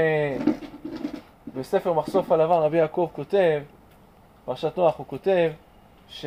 [1.56, 3.62] בספר מחשוף הלבן, רבי יעקב כותב,
[4.46, 5.52] פרשת נוח הוא כותב,
[6.08, 6.26] שעל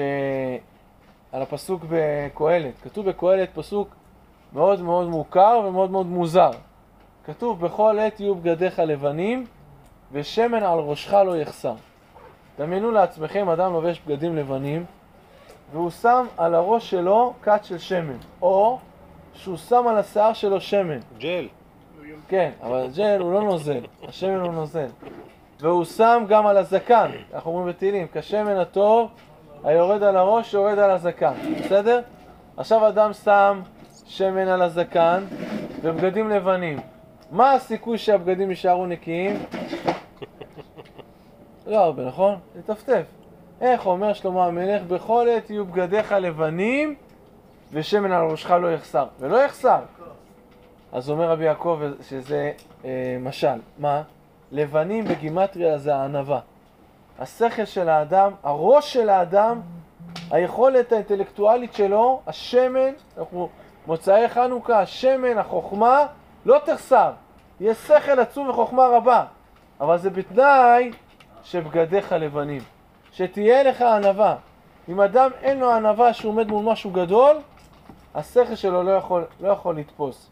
[1.32, 3.88] הפסוק בקהלת, כתוב בקהלת פסוק
[4.52, 6.50] מאוד מאוד מוכר ומאוד מאוד מוזר.
[7.24, 9.46] כתוב, בכל עת יהיו בגדיך לבנים
[10.12, 11.74] ושמן על ראשך לא יחסר.
[12.58, 14.84] דמיינו לעצמכם אדם לובש בגדים לבנים
[15.72, 18.78] והוא שם על הראש שלו כת של שמן, או
[19.34, 20.98] שהוא שם על השיער שלו שמן.
[21.18, 21.48] ג'ל.
[22.28, 24.86] כן, אבל הג'ל הוא לא נוזל, השמן הוא נוזל.
[25.60, 29.10] והוא שם גם על הזקן, אנחנו אומרים בתהילים, כשמן הטוב
[29.64, 31.32] היורד על הראש יורד על הזקן,
[31.64, 32.00] בסדר?
[32.56, 33.60] עכשיו אדם שם
[34.06, 35.24] שמן על הזקן
[35.82, 36.78] ובגדים לבנים.
[37.30, 39.36] מה הסיכוי שהבגדים יישארו נקיים?
[41.66, 42.38] לא הרבה, נכון?
[42.58, 43.02] לטפטף.
[43.60, 44.82] איך אומר שלמה המלך?
[44.82, 46.94] בכל עת יהיו בגדיך לבנים
[47.72, 49.06] ושמן על ראשך לא יחסר.
[49.20, 49.80] ולא יחסר.
[50.92, 52.53] אז אומר רבי יעקב שזה
[52.85, 53.61] אה, משל.
[53.79, 54.03] מה?
[54.53, 56.40] לבנים בגימטריה זה הענווה.
[57.18, 59.61] השכל של האדם, הראש של האדם,
[60.31, 63.48] היכולת האינטלקטואלית שלו, השמן, אנחנו
[63.87, 66.07] מוצאי חנוכה, השמן, החוכמה,
[66.46, 67.12] לא תחסר.
[67.61, 69.24] יש שכל עצום וחוכמה רבה,
[69.81, 70.90] אבל זה בתנאי
[71.42, 72.62] שבגדיך לבנים.
[73.12, 74.37] שתהיה לך ענווה.
[74.88, 77.37] אם אדם אין לו ענווה שהוא עומד מול משהו גדול,
[78.14, 80.31] השכל שלו לא יכול, לא יכול לתפוס.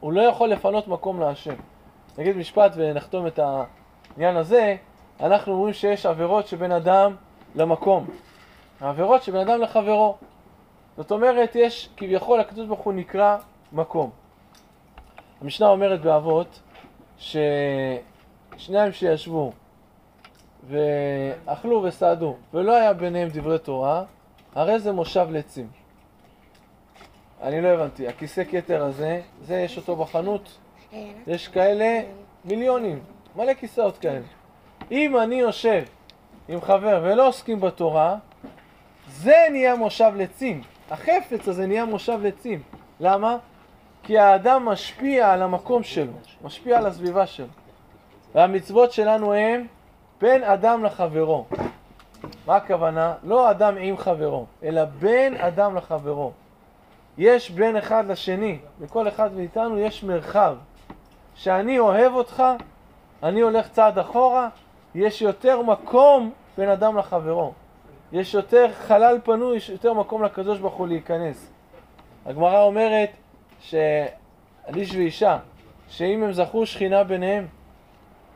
[0.00, 1.54] הוא לא יכול לפנות מקום להשם.
[2.18, 4.76] נגיד משפט ונחתום את העניין הזה,
[5.20, 7.16] אנחנו אומרים שיש עבירות שבין אדם
[7.54, 8.06] למקום.
[8.80, 10.16] העבירות שבין אדם לחברו.
[10.96, 13.38] זאת אומרת, יש כביכול, הקדוש ברוך הוא נקרא
[13.72, 14.10] מקום.
[15.40, 16.60] המשנה אומרת באבות,
[17.18, 19.52] ששניים שישבו
[20.68, 24.04] ואכלו וסעדו, ולא היה ביניהם דברי תורה,
[24.54, 25.68] הרי זה מושב לצים.
[27.42, 30.58] אני לא הבנתי, הכיסא כתר הזה, זה יש אותו בחנות,
[31.26, 32.00] יש כאלה
[32.44, 32.98] מיליונים,
[33.36, 34.26] מלא כיסאות כאלה.
[34.90, 35.82] אם אני יושב
[36.48, 38.16] עם חבר ולא עוסקים בתורה,
[39.08, 40.62] זה נהיה מושב לצים.
[40.90, 42.62] החפץ הזה נהיה מושב לצים.
[43.00, 43.36] למה?
[44.02, 46.12] כי האדם משפיע על המקום שלו,
[46.44, 47.46] משפיע על הסביבה שלו.
[48.34, 49.66] והמצוות שלנו הם
[50.20, 51.44] בין אדם לחברו.
[52.46, 53.14] מה הכוונה?
[53.24, 56.32] לא אדם עם חברו, אלא בין אדם לחברו.
[57.18, 60.56] יש בין אחד לשני, לכל אחד מאיתנו יש מרחב.
[61.34, 62.42] שאני אוהב אותך,
[63.22, 64.48] אני הולך צעד אחורה,
[64.94, 67.52] יש יותר מקום בין אדם לחברו.
[68.12, 71.52] יש יותר חלל פנוי, יש יותר מקום לקדוש ברוך הוא להיכנס.
[72.26, 73.10] הגמרא אומרת
[73.60, 75.38] שעל איש ואישה,
[75.88, 77.46] שאם הם זכו שכינה ביניהם,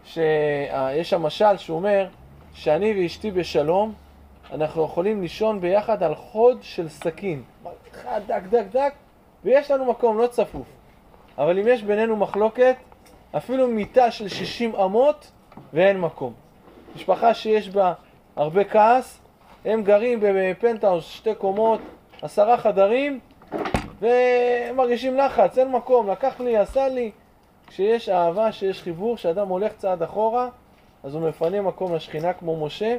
[0.05, 2.07] שיש שם משל שהוא אומר
[2.53, 3.93] שאני ואשתי בשלום,
[4.53, 7.43] אנחנו יכולים לישון ביחד על חוד של סכין.
[7.95, 8.93] אחד דק דק דק,
[9.45, 10.67] ויש לנו מקום, לא צפוף.
[11.39, 12.77] אבל אם יש בינינו מחלוקת,
[13.37, 15.31] אפילו מיטה של 60 אמות
[15.73, 16.33] ואין מקום.
[16.97, 17.93] משפחה שיש בה
[18.37, 19.21] הרבה כעס,
[19.65, 21.81] הם גרים בפנטהאוס, שתי קומות,
[22.23, 23.21] עשרה חדרים,
[24.01, 27.11] והם מרגישים לחץ, אין מקום, לקח לי, עשה לי.
[27.67, 30.49] כשיש אהבה, כשיש חיבור, כשאדם הולך צעד אחורה,
[31.03, 32.97] אז הוא מפנה מקום לשכינה כמו משה,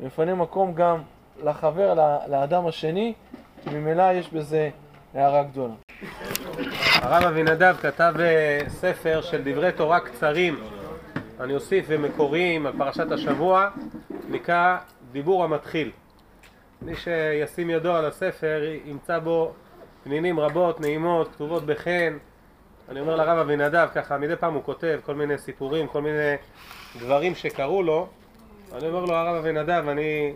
[0.00, 1.02] ומפנה מקום גם
[1.44, 1.94] לחבר,
[2.28, 3.14] לאדם השני,
[3.66, 4.70] ממילא יש בזה
[5.14, 5.74] הערה גדולה.
[6.94, 10.60] הרב אבינדב כתב אה, ספר של דברי תורה קצרים,
[11.40, 13.68] אני אוסיף ומקוריים על פרשת השבוע,
[14.28, 14.78] נקרא
[15.12, 15.90] דיבור המתחיל.
[16.82, 19.52] מי שישים ידו על הספר ימצא בו
[20.04, 22.16] פנינים רבות, נעימות, כתובות בחן.
[22.88, 26.34] אני אומר לרב אבינדב, ככה מדי פעם הוא כותב כל מיני סיפורים, כל מיני
[26.98, 28.08] דברים שקרו לו.
[28.74, 30.32] אני אומר לו, הרב אבינדב, אני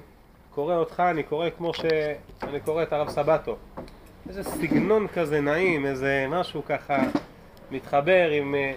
[0.55, 3.57] קורא אותך, אני קורא כמו שאני קורא את הרב סבטו.
[4.29, 6.97] איזה סגנון כזה נעים, איזה משהו ככה
[7.71, 8.75] מתחבר עם אה,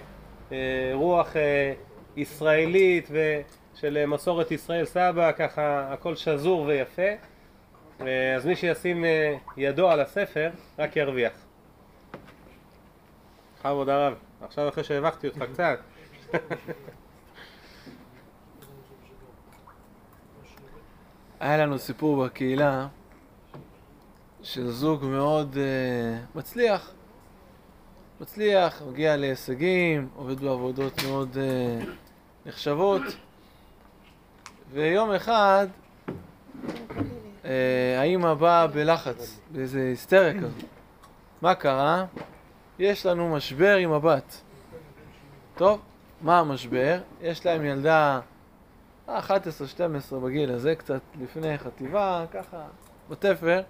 [0.52, 1.72] אה, רוח אה,
[2.16, 7.02] ישראלית ושל אה, מסורת ישראל סבא, ככה הכל שזור ויפה.
[8.00, 11.32] אה, אז מי שישים אה, ידו על הספר, רק ירוויח.
[13.58, 15.78] בכבוד הרב, עכשיו אחרי שהבכתי אותך קצת.
[21.40, 22.86] היה לנו סיפור בקהילה
[24.42, 26.92] של זוג מאוד uh, מצליח.
[28.20, 31.86] מצליח, מגיע להישגים, עובד בעבודות מאוד uh,
[32.46, 33.02] נחשבות.
[34.72, 35.66] ויום אחד
[36.06, 37.48] uh,
[37.98, 40.64] האימא באה בלחץ, באיזה היסטריה כזאת.
[41.42, 42.04] מה קרה?
[42.78, 44.40] יש לנו משבר עם הבת.
[45.54, 45.80] טוב,
[46.22, 47.00] מה המשבר?
[47.20, 48.20] יש להם ילדה
[49.08, 52.64] 11-12 בגיל הזה, קצת לפני חטיבה, ככה,
[53.10, 53.62] בתפר.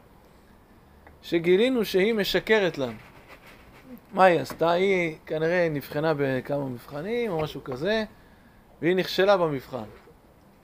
[1.22, 2.98] שגילינו שהיא משקרת לנו.
[4.12, 4.70] מה היא עשתה?
[4.70, 8.05] היא כנראה נבחנה בכמה מבחנים או משהו כזה,
[8.83, 9.85] והיא נכשלה במבחן.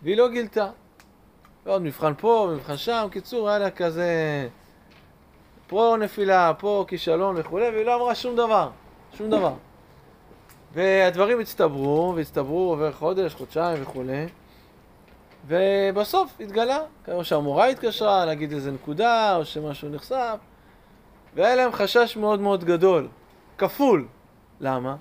[0.02, 0.70] והיא לא גילתה.
[1.66, 4.48] ועוד מבחן פה, מבחן שם, קיצור, היה לה כזה...
[5.66, 8.70] פה נפילה, פה כישלון וכולי, והיא לא אמרה שום דבר.
[9.18, 9.54] שום דבר.
[10.72, 14.26] והדברים הצטברו, והצטברו עובר חודש, חודשיים וכולי.
[15.46, 20.36] ובסוף התגלה, כמו שהמורה התקשרה להגיד איזה נקודה, או שמשהו נחשף,
[21.34, 23.08] והיה להם חשש מאוד מאוד גדול,
[23.58, 24.06] כפול.
[24.60, 24.96] למה?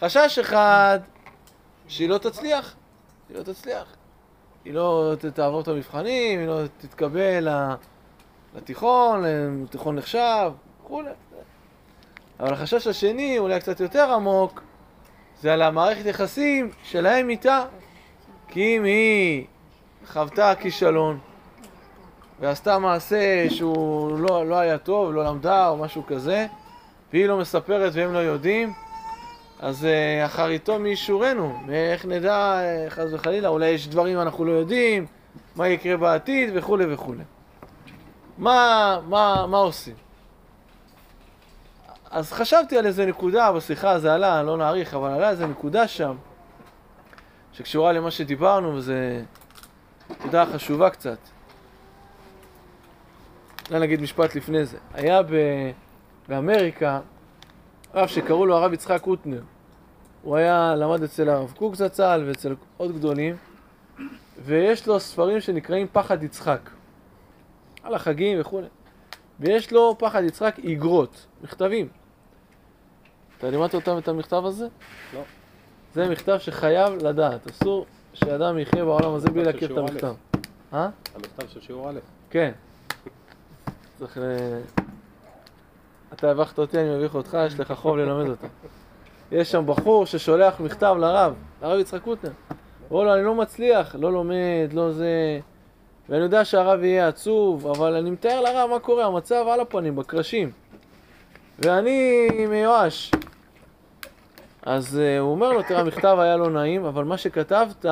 [0.00, 0.98] חשש אחד,
[1.88, 2.74] שהיא לא תצליח,
[3.28, 3.96] היא לא תצליח.
[4.64, 7.48] היא לא תעבור את המבחנים, היא לא תתקבל
[8.56, 9.24] לתיכון,
[9.62, 11.10] לתיכון נחשב, וכולי.
[12.40, 14.62] אבל החשש השני, אולי קצת יותר עמוק,
[15.40, 17.64] זה על המערכת יחסים שלהם איתה.
[18.48, 19.46] כי אם היא
[20.06, 21.18] חוותה כישלון
[22.40, 26.46] ועשתה מעשה שהוא לא, לא היה טוב, לא למדה או משהו כזה,
[27.12, 28.72] והיא לא מספרת והם לא יודעים,
[29.60, 35.06] אז uh, אחריתו מישורנו, איך נדע, uh, חס וחלילה, אולי יש דברים אנחנו לא יודעים,
[35.56, 37.22] מה יקרה בעתיד וכולי וכולי.
[38.38, 39.94] מה, מה, מה עושים?
[42.10, 46.16] אז חשבתי על איזה נקודה, בשיחה זה עלה, לא נאריך, אבל עלה איזה נקודה שם,
[47.52, 49.22] שקשורה למה שדיברנו, וזה
[50.10, 51.18] נקודה חשובה קצת.
[53.70, 54.78] אולי נגיד משפט לפני זה.
[54.94, 55.30] היה ב...
[56.28, 57.00] באמריקה
[57.94, 59.42] רב שקראו לו הרב יצחק קוטנר.
[60.22, 63.36] הוא היה, למד אצל הרב קוק זצ"ל ואצל עוד גדולים,
[64.44, 66.70] ויש לו ספרים שנקראים פחד יצחק.
[67.82, 68.66] על החגים וכולי.
[69.40, 71.88] ויש לו פחד יצחק איגרות, מכתבים.
[73.38, 74.68] אתה לימדת אותם את המכתב הזה?
[75.14, 75.20] לא.
[75.94, 80.14] זה מכתב שחייב לדעת, אסור שאדם יחיה בעולם הזה בלי להכיר את המכתב.
[80.72, 80.88] אה?
[81.14, 81.94] המכתב של שיעור א'.
[82.30, 82.52] כן.
[83.98, 84.20] צריך ל...
[86.12, 88.46] אתה הבכת אותי, אני מביך אותך, יש לך חוב ללמד אותה.
[89.32, 92.30] יש שם בחור ששולח מכתב לרב, לרב יצחק קוטנר.
[92.88, 95.40] הוא אומר לו, אני לא מצליח, לא לומד, לא זה...
[96.08, 100.50] ואני יודע שהרב יהיה עצוב, אבל אני מתאר לרב מה קורה, המצב על הפנים, בקרשים.
[101.58, 103.10] ואני מיואש.
[104.66, 107.86] אז uh, הוא אומר לו, תראה, המכתב היה לא נעים, אבל מה שכתבת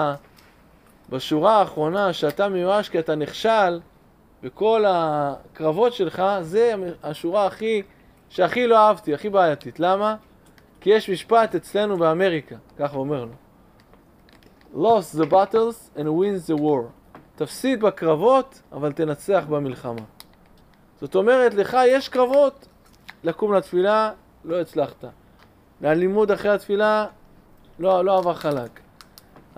[1.11, 3.81] בשורה האחרונה, שאתה מיואש כי אתה נכשל
[4.43, 7.83] בכל הקרבות שלך, זה השורה הכי,
[8.29, 9.81] שהכי לא אהבתי, הכי בעייתית.
[9.81, 10.17] למה?
[10.81, 13.33] כי יש משפט אצלנו באמריקה, ככה אומר לו.
[14.75, 16.85] lost the battles and wins the war.
[17.37, 20.03] תפסיד בקרבות, אבל תנצח במלחמה.
[21.01, 22.67] זאת אומרת, לך יש קרבות,
[23.25, 24.11] לקום לתפילה,
[24.45, 25.05] לא הצלחת.
[25.83, 27.07] והלימוד אחרי התפילה
[27.79, 28.81] לא, לא עבר חלק.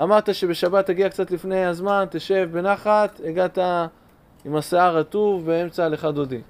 [0.02, 3.58] אמרת שבשבת תגיע קצת לפני הזמן, תשב בנחת, הגעת
[4.44, 6.40] עם השיער רטוב באמצע לך דודי.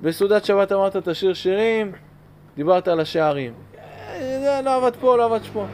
[0.00, 1.92] בסעודת שבת אמרת תשאיר שירים,
[2.56, 3.52] דיברת על השערים.
[4.18, 5.64] זה לא עבד פה, לא עבד פה.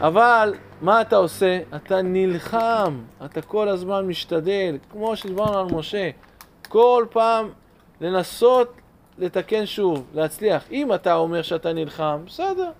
[0.00, 1.58] אבל מה אתה עושה?
[1.76, 6.10] אתה נלחם, אתה כל הזמן משתדל, כמו שדיברנו על משה,
[6.68, 7.48] כל פעם
[8.00, 8.74] לנסות
[9.18, 10.64] לתקן שוב, להצליח.
[10.70, 12.70] אם אתה אומר שאתה נלחם, בסדר.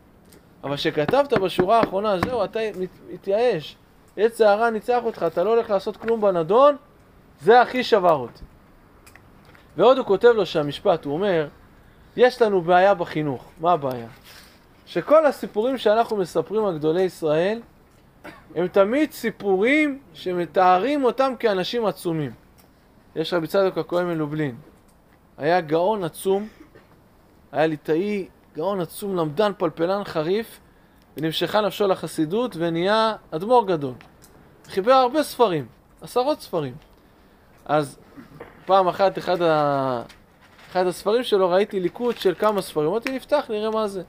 [0.64, 3.76] אבל כשכתבת בשורה האחרונה, זהו, אתה מת- מתייאש.
[4.16, 6.76] עץ סערה ניצח אותך, אתה לא הולך לעשות כלום בנדון,
[7.40, 8.44] זה הכי שבר אותי.
[9.76, 11.48] ועוד הוא כותב לו שהמשפט, הוא אומר,
[12.16, 13.44] יש לנו בעיה בחינוך.
[13.60, 14.06] מה הבעיה?
[14.86, 17.60] שכל הסיפורים שאנחנו מספרים על גדולי ישראל,
[18.54, 22.30] הם תמיד סיפורים שמתארים אותם כאנשים עצומים.
[23.16, 24.54] יש רבי צדוק הכהן מלובלין,
[25.38, 26.48] היה גאון עצום,
[27.52, 30.60] היה ליטאי, גאון עצום, למדן, פלפלן חריף,
[31.16, 33.94] ונמשכה נפשו לחסידות ונהיה אדמו"ר גדול.
[34.66, 35.66] חיבר הרבה ספרים,
[36.00, 36.74] עשרות ספרים.
[37.64, 37.98] אז
[38.66, 40.02] פעם אחת, אחד, ה...
[40.70, 42.88] אחד הספרים שלו, ראיתי ליקוט של כמה ספרים.
[42.88, 44.02] אמרתי, נפתח, נראה מה זה.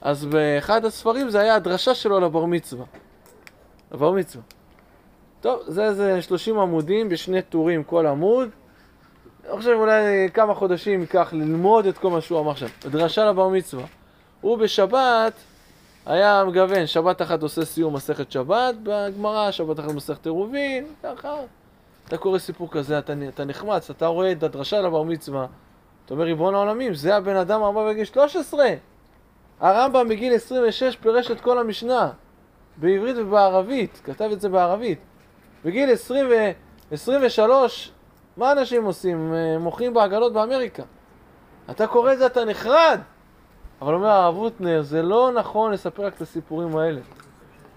[0.00, 2.84] אז באחד הספרים זה היה הדרשה שלו לבר מצווה.
[3.92, 4.44] לבר מצווה.
[5.40, 8.48] טוב, זה איזה 30 עמודים בשני טורים כל עמוד.
[9.44, 12.66] אני חושב אולי כמה חודשים ייקח ללמוד את כל מה שהוא אמר שם.
[12.82, 13.84] דרשה לבר מצווה.
[14.40, 15.32] הוא בשבת
[16.06, 21.36] היה מגוון, שבת אחת עושה סיום מסכת שבת בגמרא, שבת אחת מסכת עירובין, ככה.
[22.08, 25.46] אתה קורא סיפור כזה, אתה, אתה נחמץ, אתה רואה את הדרשה לבר מצווה,
[26.04, 28.66] אתה אומר, ריבון העולמים, זה הבן אדם אמר בגיל 13.
[29.60, 32.10] הרמב"ם בגיל 26 פירש את כל המשנה,
[32.76, 34.98] בעברית ובערבית, כתב את זה בערבית.
[35.64, 36.50] בגיל 20 ו...
[36.92, 37.92] 23,
[38.36, 39.34] מה אנשים עושים?
[39.34, 40.82] אה, מוכרים בעגלות באמריקה.
[41.70, 43.00] אתה קורא את זה, אתה נחרד.
[43.82, 47.00] אבל אומר הרב רוטנר, זה לא נכון לספר רק את הסיפורים האלה.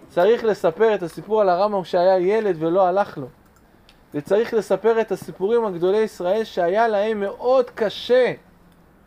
[0.07, 3.27] צריך לספר את הסיפור על הרמב"ם כשהיה ילד ולא הלך לו.
[4.13, 8.33] וצריך לספר את הסיפורים הגדולי ישראל שהיה להם מאוד קשה.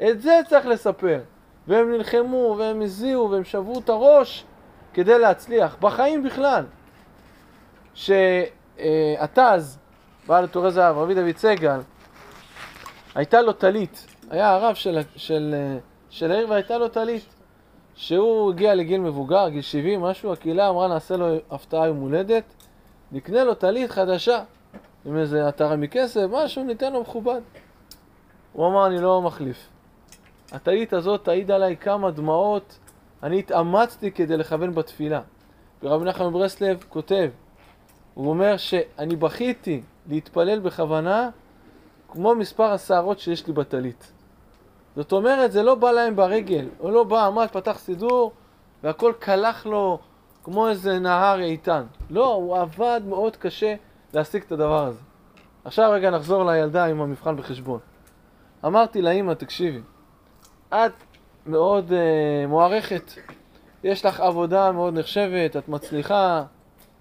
[0.02, 1.20] את זה צריך לספר.
[1.68, 4.44] והם נלחמו, והם הזיעו, והם שברו את הראש
[4.94, 5.76] כדי להצליח.
[5.80, 6.64] בחיים בכלל.
[7.94, 9.78] שהתז,
[10.28, 11.80] בעל תורי זהב, רבי דוד סגל,
[13.14, 14.06] הייתה לו טלית.
[14.30, 15.54] היה הרב של, של,
[16.10, 17.24] של העיר והייתה לו טלית.
[17.94, 22.44] שהוא הגיע לגיל מבוגר, גיל 70, משהו, הקהילה אמרה נעשה לו הפתעה יום הולדת,
[23.12, 24.42] נקנה לו טלית חדשה.
[25.06, 27.40] עם איזה עטרה מכסף, משהו, ניתן לו מכובד.
[28.52, 29.68] הוא אמר, אני לא מחליף.
[30.52, 32.78] הטעית הזאת תעיד עליי כמה דמעות,
[33.22, 35.20] אני התאמצתי כדי לכוון בתפילה.
[35.82, 37.28] ורבי נחמן מברסלב כותב,
[38.18, 41.30] הוא אומר שאני בכיתי להתפלל בכוונה
[42.08, 44.12] כמו מספר השערות שיש לי בטלית.
[44.96, 48.32] זאת אומרת, זה לא בא להם ברגל, הוא לא בא, עמד, פתח סידור,
[48.82, 49.98] והכל קלח לו
[50.44, 51.84] כמו איזה נהר איתן.
[52.10, 53.74] לא, הוא עבד מאוד קשה
[54.14, 55.00] להשיג את הדבר הזה.
[55.64, 57.80] עכשיו רגע נחזור לילדה עם המבחן בחשבון.
[58.64, 59.80] אמרתי לאמא, תקשיבי,
[60.68, 60.92] את
[61.46, 63.12] מאוד uh, מוערכת,
[63.84, 66.44] יש לך עבודה מאוד נחשבת, את מצליחה,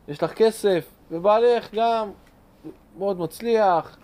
[0.07, 2.11] יש לך כסף, ובעלך גם
[2.97, 3.97] מאוד מצליח,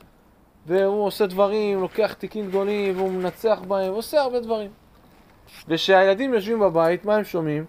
[0.66, 4.72] והוא עושה דברים, לוקח תיקים גדולים, והוא מנצח בהם, ועושה הרבה דברים.
[5.68, 7.66] וכשהילדים יושבים בבית, מה הם שומעים?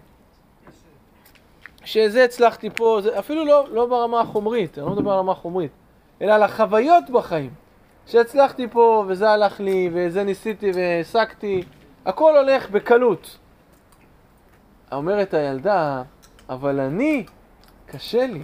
[1.85, 5.71] שזה הצלחתי פה, זה אפילו לא, לא ברמה החומרית, אני לא מדבר על רמה חומרית,
[6.21, 7.53] אלא על החוויות בחיים.
[8.05, 11.63] שהצלחתי פה, וזה הלך לי, וזה ניסיתי והעסקתי,
[12.05, 13.37] הכל הולך בקלות.
[14.91, 16.03] אומרת הילדה,
[16.49, 17.25] אבל אני,
[17.85, 18.43] קשה לי.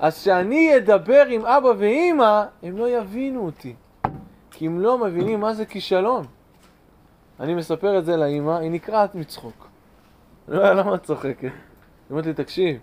[0.00, 3.74] אז כשאני אדבר עם אבא ואימא, הם לא יבינו אותי.
[4.50, 6.24] כי הם לא מבינים מה זה כישלון.
[7.40, 9.68] אני מספר את זה לאימא, היא נקרעת מצחוק.
[10.48, 11.42] לא יודע למה את צוחקת.
[11.42, 11.50] היא
[12.10, 12.78] אומרת לי, תקשיב,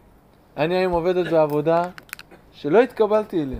[0.57, 1.83] אני היום עובדת בעבודה
[2.51, 3.59] שלא התקבלתי אליה.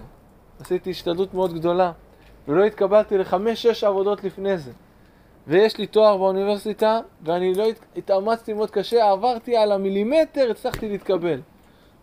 [0.60, 1.92] עשיתי השתדלות מאוד גדולה,
[2.48, 4.72] ולא התקבלתי לחמש-שש עבודות לפני זה.
[5.48, 7.80] ויש לי תואר באוניברסיטה, ואני לא הת...
[7.96, 11.40] התאמצתי מאוד קשה, עברתי על המילימטר, הצלחתי להתקבל.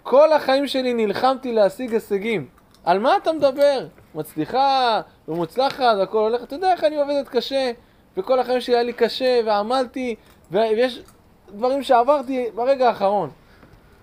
[0.03, 2.49] כל החיים שלי נלחמתי להשיג הישגים.
[2.85, 3.87] על מה אתה מדבר?
[4.15, 7.73] מצליחה ומוצלחת, הכל הולך, אתה יודע איך אני עובדת קשה,
[8.17, 10.15] וכל החיים שלי היה לי קשה, ועמלתי,
[10.51, 11.03] ויש
[11.49, 13.31] דברים שעברתי ברגע האחרון.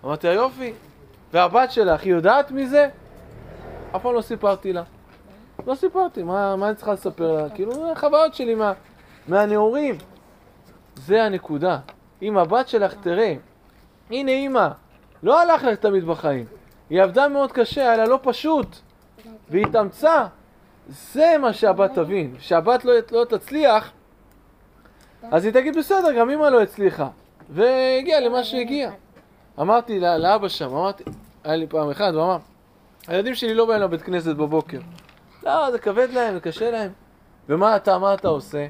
[0.06, 0.74] אמרתי לה, יופי,
[1.34, 2.90] והבת שלך, היא יודעת מזה?
[3.96, 4.84] אף פעם לא סיפרתי לה.
[5.68, 7.50] לא סיפרתי, מה, מה אני צריכה לספר לה?
[7.50, 8.74] כאילו, חוויות שלי מה,
[9.28, 9.98] מהנעורים.
[10.96, 11.80] זה הנקודה.
[12.22, 13.34] אם הבת שלך תראה,
[14.12, 14.68] הנה אימא,
[15.24, 16.46] לא הלך לך תמיד בחיים.
[16.90, 18.68] היא עבדה מאוד קשה, היה לה לא פשוט,
[19.50, 20.26] והיא התאמצה.
[20.90, 22.36] זה מה שהבת תבין.
[22.38, 23.92] כשהבת לא, לא תצליח,
[25.32, 27.08] אז היא תגיד, בסדר, גם אמא לא הצליחה.
[27.50, 28.92] והגיעה למה שהגיע.
[29.60, 31.04] אמרתי לה, לאבא שם, אמרתי,
[31.44, 32.38] היה לי פעם אחד, הוא אמר,
[33.08, 34.80] הילדים שלי לא באים לבית כנסת בבוקר.
[35.44, 36.92] לא, זה כבד להם, זה קשה להם.
[37.50, 38.68] ומה אתה, מה אתה עושה?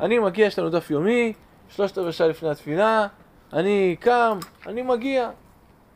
[0.00, 1.32] אני מגיע, יש לנו דף יומי,
[1.68, 3.06] שלושת רבעי שעה לפני התפילה,
[3.52, 5.30] אני קם, אני מגיע.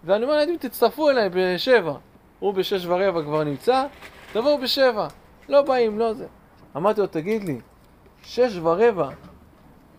[0.05, 1.95] ואני אומר לילדים, תצטרפו אליי בשבע.
[2.39, 3.87] הוא בשש ורבע כבר נמצא,
[4.33, 5.07] תבואו בשבע.
[5.49, 6.27] לא באים, לא זה.
[6.77, 7.61] אמרתי לו, תגיד לי,
[8.23, 9.09] שש ורבע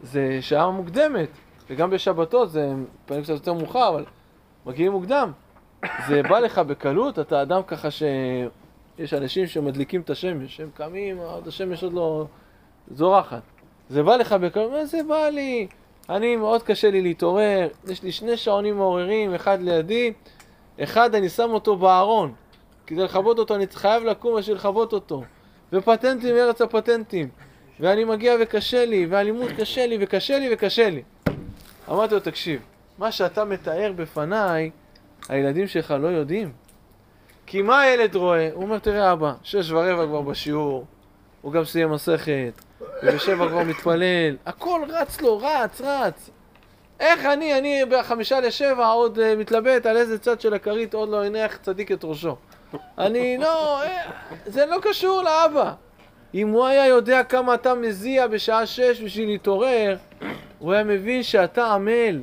[0.01, 1.29] זה שעה מוקדמת,
[1.69, 2.73] וגם בשבתות זה
[3.05, 4.05] פעמים קצת יותר מאוחר, אבל
[4.65, 5.31] מגיעים מוקדם.
[6.07, 8.03] זה בא לך בקלות, אתה אדם ככה ש...
[8.99, 12.25] יש אנשים שמדליקים את השמש, הם קמים, עוד השמש עוד לא
[12.91, 13.41] זורחת.
[13.89, 15.67] זה בא לך בקלות, מה זה בא לי?
[16.09, 20.13] אני, מאוד קשה לי להתעורר, יש לי שני שעונים מעוררים, אחד לידי,
[20.83, 22.33] אחד אני שם אותו בארון.
[22.87, 25.23] כדי לכבות אותו אני חייב לקום בשביל לכבות אותו.
[25.73, 27.29] ופטנטים ארץ הפטנטים.
[27.79, 31.03] ואני מגיע וקשה לי, והלימוד קשה לי, וקשה לי, וקשה לי.
[31.89, 32.61] אמרתי לו, תקשיב,
[32.97, 34.71] מה שאתה מתאר בפניי,
[35.29, 36.51] הילדים שלך לא יודעים.
[37.45, 38.49] כי מה הילד רואה?
[38.53, 40.85] הוא אומר, תראה אבא, שש ורבע כבר בשיעור,
[41.41, 42.61] הוא גם סיים מסכת,
[43.03, 46.29] ובשבע כבר מתפלל, הכל רץ לו, רץ, רץ.
[46.99, 51.23] איך אני, אני בחמישה לשבע עוד uh, מתלבט על איזה צד של הכרית עוד לא
[51.23, 52.35] הניח צדיק את ראשו.
[52.97, 54.11] אני, לא, אה,
[54.45, 55.73] זה לא קשור לאבא.
[56.33, 59.97] אם הוא היה יודע כמה אתה מזיע בשעה שש בשביל להתעורר,
[60.59, 62.21] הוא היה מבין שאתה עמל.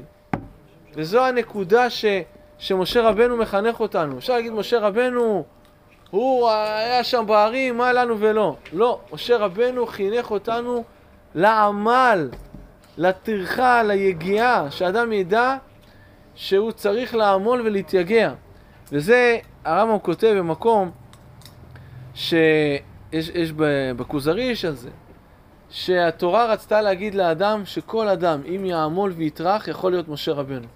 [0.94, 2.04] וזו הנקודה ש,
[2.58, 4.18] שמשה רבנו מחנך אותנו.
[4.18, 5.44] אפשר להגיד, משה רבנו,
[6.12, 8.56] הוא היה שם בערים, מה לנו ולא.
[8.72, 10.84] לא, משה רבנו חינך אותנו
[11.34, 12.30] לעמל,
[12.98, 15.56] לטרחה, ליגיעה, שאדם ידע
[16.34, 18.32] שהוא צריך לעמול ולהתייגע.
[18.92, 20.90] וזה הרמב"ם כותב במקום
[22.14, 23.52] שיש
[23.96, 24.90] בכוזרי יש על זה,
[25.70, 30.66] שהתורה רצתה להגיד לאדם שכל אדם, אם יעמול ויטרח, יכול להיות משה רבנו.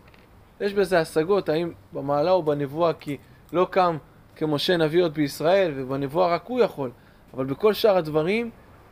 [0.60, 3.16] יש בזה השגות, האם במעלה או בנבואה, כי
[3.52, 3.96] לא קם
[4.36, 6.90] כמשה נביא עוד בישראל, ובנבואה רק הוא יכול.
[7.34, 8.50] אבל בכל שאר הדברים,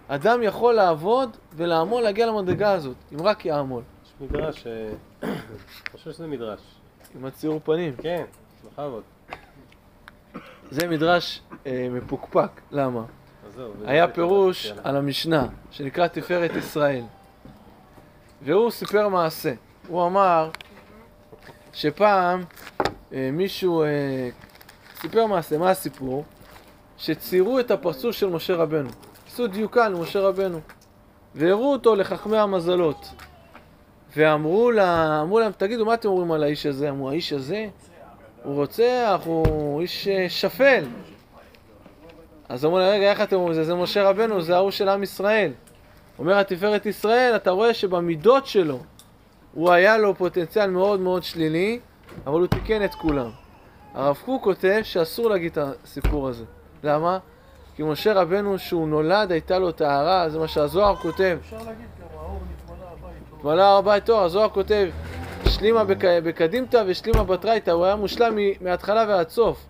[0.08, 3.82] אדם יכול לעבוד ולעמול להגיע למדרגה הזאת, אם רק יעמול.
[4.04, 4.90] יש מדרש, אה,
[5.22, 5.32] אני
[5.92, 6.60] חושב שזה מדרש.
[7.14, 7.96] עם הציור פנים.
[7.96, 8.24] כן,
[8.64, 9.02] בכבוד.
[10.70, 13.04] זה מדרש אה, מפוקפק, למה?
[13.84, 14.72] היה פירוש.
[14.84, 17.02] על המשנה, שנקרא תפארת ישראל.
[18.42, 19.52] והוא סיפר מעשה.
[19.88, 20.50] הוא אמר
[21.72, 22.44] שפעם
[23.12, 23.88] אה, מישהו אה,
[25.04, 26.24] סיפר מעשה, מה הסיפור?
[26.98, 28.88] שציירו את הפרצוף של משה רבנו.
[29.26, 30.60] עשו דיוקן למשה רבנו.
[31.34, 33.08] והראו אותו לחכמי המזלות.
[34.16, 36.90] ואמרו לה, אמרו להם, תגידו, מה אתם אומרים על האיש הזה?
[36.90, 37.66] אמרו, האיש הזה?
[38.42, 40.84] הוא רוצח, הוא איש אה, שפל.
[42.48, 43.54] אז אמרו לה, רגע, איך אתם אומרים?
[43.54, 45.52] זה, זה משה רבנו, זה ההוא של עם ישראל.
[46.18, 48.78] אומר התפארת ישראל, אתה רואה שבמידות שלו,
[49.54, 51.78] הוא היה לו פוטנציאל מאוד מאוד שלילי,
[52.26, 53.43] אבל הוא תיקן את כולם.
[53.94, 56.44] הרב קוק כותב שאסור להגיד את הסיפור הזה.
[56.84, 57.18] למה?
[57.76, 61.38] כי משה רבנו, שהוא נולד, הייתה לו טהרה, זה מה שהזוהר כותב.
[61.40, 62.38] אפשר להגיד גם, האור
[63.38, 64.88] נתמלא הר הבית תואר, הזוהר כותב,
[65.44, 69.66] השלימה בק- בקדימתא והשלימה בתרייתא, הוא היה מושלם מההתחלה ועד סוף.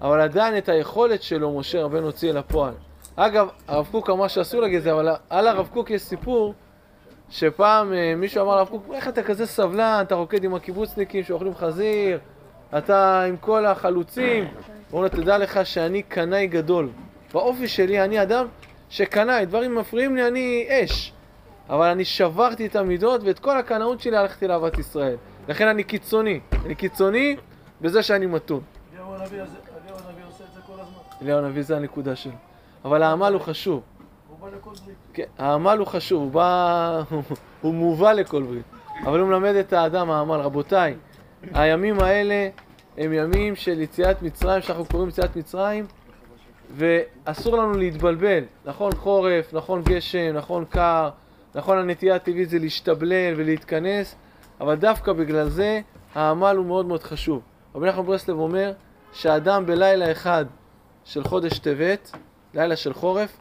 [0.00, 2.74] אבל עדיין את היכולת שלו משה רבנו הוציא אל הפועל.
[3.16, 6.54] אגב, הרב קוק אמר שאסור להגיד את זה, אבל על הרב קוק יש סיפור
[7.30, 11.54] שפעם אה, מישהו אמר לרב קוק, איך אתה כזה סבלן, אתה רוקד עם הקיבוצניקים שאוכלים
[11.54, 12.18] חזיר,
[12.78, 14.44] אתה עם כל החלוצים.
[14.44, 14.52] הוא
[14.92, 16.88] אומר לו, תדע לך שאני קנאי גדול.
[17.32, 18.46] באופי שלי אני אדם
[18.88, 21.12] שקנאי, דברים מפריעים לי, אני אש.
[21.70, 25.16] אבל אני שברתי את המידות ואת כל הקנאות שלי הלכתי לאהבת ישראל.
[25.48, 26.40] לכן אני קיצוני.
[26.64, 27.36] אני קיצוני
[27.80, 28.60] בזה שאני מתון.
[28.92, 30.98] אליהו הנביא עושה את זה כל הזמן.
[31.22, 32.32] אליהו הנביא זה הנקודה שלו.
[32.84, 33.82] אבל העמל הוא חשוב.
[34.28, 34.96] הוא בא לכל ברית.
[35.12, 37.02] כן, העמל הוא חשוב, הוא בא...
[37.62, 38.64] הוא מובא לכל ברית.
[39.06, 40.36] אבל הוא מלמד את האדם העמל.
[40.36, 40.96] רבותיי,
[41.54, 42.48] הימים האלה
[42.96, 45.86] הם ימים של יציאת מצרים, שאנחנו קוראים יציאת מצרים,
[46.76, 48.44] ואסור לנו להתבלבל.
[48.64, 51.10] נכון חורף, נכון גשם, נכון קר,
[51.54, 54.16] נכון הנטייה הטבעית זה להשתבלל ולהתכנס,
[54.60, 55.80] אבל דווקא בגלל זה
[56.14, 57.42] העמל הוא מאוד מאוד חשוב.
[57.74, 58.72] רבי נחמן ברסלב אומר
[59.12, 60.44] שאדם בלילה אחד
[61.04, 62.12] של חודש טבת,
[62.54, 63.36] לילה של חורף,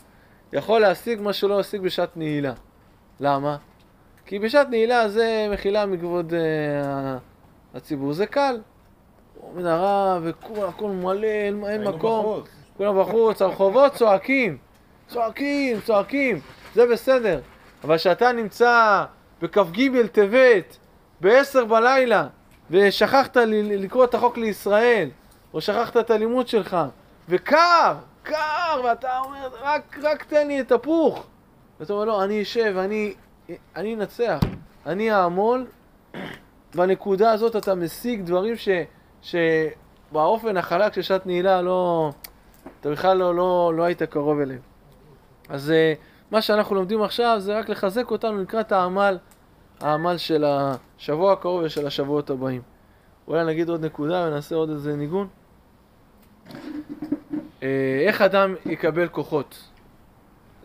[0.54, 2.54] יכול להשיג מה שלא השיג בשעת נעילה.
[3.20, 3.58] למה?
[4.26, 7.18] כי בשעת נעילה זה מחילה מכבוד אה,
[7.76, 8.60] הציבור, זה קל.
[9.56, 10.20] מנהרה
[10.56, 12.26] והכל מלא, אין, אין מקום.
[12.26, 12.50] בחוץ.
[12.78, 14.58] כולם בחוץ, הרחובות צועקים,
[15.08, 16.40] צועקים, צועקים,
[16.74, 17.40] זה בסדר.
[17.84, 19.04] אבל כשאתה נמצא
[19.42, 20.78] בכ"ג טבת,
[21.22, 22.28] ב-10 בלילה,
[22.72, 25.10] ושכחת לקרוא את החוק לישראל,
[25.54, 26.78] או שכחת את הלימוד שלך,
[27.30, 31.26] וקר, קר, ואתה אומר, רק, רק תן לי את הפוך.
[31.80, 32.76] ואתה אומר, לא, אני אשב,
[33.76, 34.40] אני אנצח,
[34.86, 35.66] אני אעמול.
[36.76, 38.70] בנקודה הזאת אתה משיג דברים ש,
[39.22, 42.12] שבאופן החלק של שעת נעילה לא...
[42.80, 44.60] אתה בכלל לא, לא, לא היית קרוב אליהם.
[45.50, 46.00] אז uh,
[46.32, 49.18] מה שאנחנו לומדים עכשיו זה רק לחזק אותנו לקראת העמל,
[49.82, 52.62] העמל של השבוע הקרוב ושל השבועות הבאים.
[53.28, 55.28] אולי נגיד עוד נקודה ונעשה עוד איזה ניגון.
[56.50, 57.64] Uh,
[58.08, 59.64] איך אדם יקבל כוחות?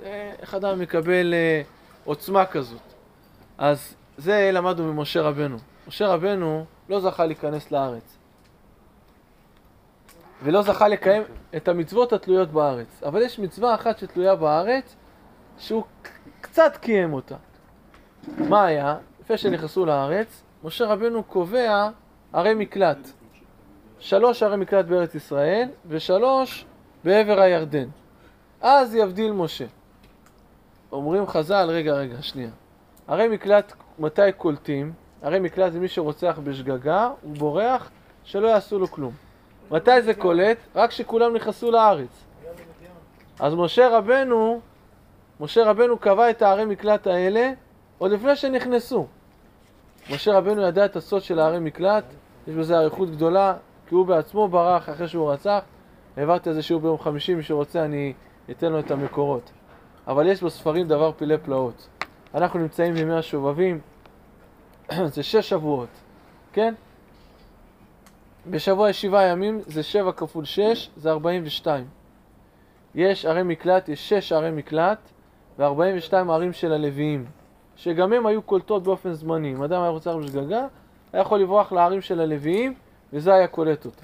[0.00, 0.04] Uh,
[0.40, 1.66] איך אדם יקבל uh,
[2.04, 2.80] עוצמה כזאת.
[3.58, 5.56] אז זה למדנו ממשה רבנו.
[5.88, 8.16] משה רבנו לא זכה להיכנס לארץ.
[10.42, 11.22] ולא זכה לקיים
[11.56, 13.02] את המצוות התלויות בארץ.
[13.02, 14.96] אבל יש מצווה אחת שתלויה בארץ,
[15.58, 15.82] שהוא
[16.40, 17.36] קצת קיים אותה.
[18.38, 18.96] מה היה?
[19.20, 21.88] לפני שנכנסו לארץ, משה רבנו קובע
[22.32, 22.98] ערי מקלט.
[23.98, 26.64] שלוש ערי מקלט בארץ ישראל, ושלוש
[27.04, 27.88] בעבר הירדן.
[28.60, 29.66] אז יבדיל משה.
[30.92, 32.50] אומרים חז"ל, רגע, רגע, שנייה.
[33.08, 34.92] ערי מקלט, מתי קולטים?
[35.22, 37.90] ערי מקלט מי שרוצח בשגגה, הוא בורח,
[38.24, 39.12] שלא יעשו לו כלום.
[39.70, 40.58] מתי זה קולט?
[40.74, 42.24] רק כשכולם נכנסו לארץ.
[43.40, 44.60] אז משה רבנו,
[45.40, 47.52] משה רבנו קבע את הערי מקלט האלה
[47.98, 49.06] עוד לפני שנכנסו.
[50.10, 52.04] משה רבנו ידע את הסוד של הערי מקלט,
[52.48, 53.54] יש בזה אריכות גדולה,
[53.86, 55.60] כי הוא בעצמו ברח אחרי שהוא רצח.
[56.16, 58.12] העברתי על זה ביום חמישי, מי שרוצה אני
[58.50, 59.50] אתן לו את המקורות.
[60.06, 61.88] אבל יש בספרים דבר פילי פלאות.
[62.34, 63.80] אנחנו נמצאים בימי השובבים,
[65.14, 65.88] זה שש שבועות,
[66.52, 66.74] כן?
[68.50, 71.86] בשבוע יש שבעה ימים, זה שבע כפול שש, זה ארבעים ושתיים.
[72.94, 74.98] יש ערי מקלט, יש שש ערי מקלט,
[75.58, 77.24] וארבעים ושתיים ערים של הלוויים,
[77.76, 79.52] שגם הם היו קולטות באופן זמני.
[79.52, 80.66] אם אדם היה רוצה בשגגה,
[81.12, 82.74] היה יכול לברוח לערים של הלוויים,
[83.12, 84.02] וזה היה קולט אותו.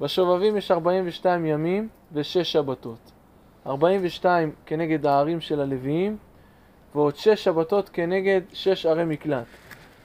[0.00, 3.12] בשובבים יש 42 ימים ושש שבתות.
[3.66, 6.16] 42 כנגד הערים של הלוויים,
[6.94, 9.46] ועוד שש שבתות כנגד שש ערי מקלט.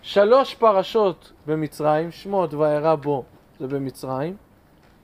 [0.08, 3.24] שלוש פרשות במצרים, שמות וארא בו,
[3.60, 4.36] זה במצרים.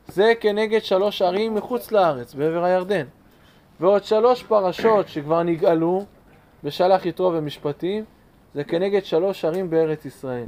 [0.07, 3.05] זה כנגד שלוש ערים מחוץ לארץ, בעבר הירדן.
[3.79, 6.05] ועוד שלוש פרשות שכבר נגאלו,
[6.63, 8.03] ושלח יתרו ומשפטים,
[8.53, 10.45] זה כנגד שלוש ערים בארץ ישראל.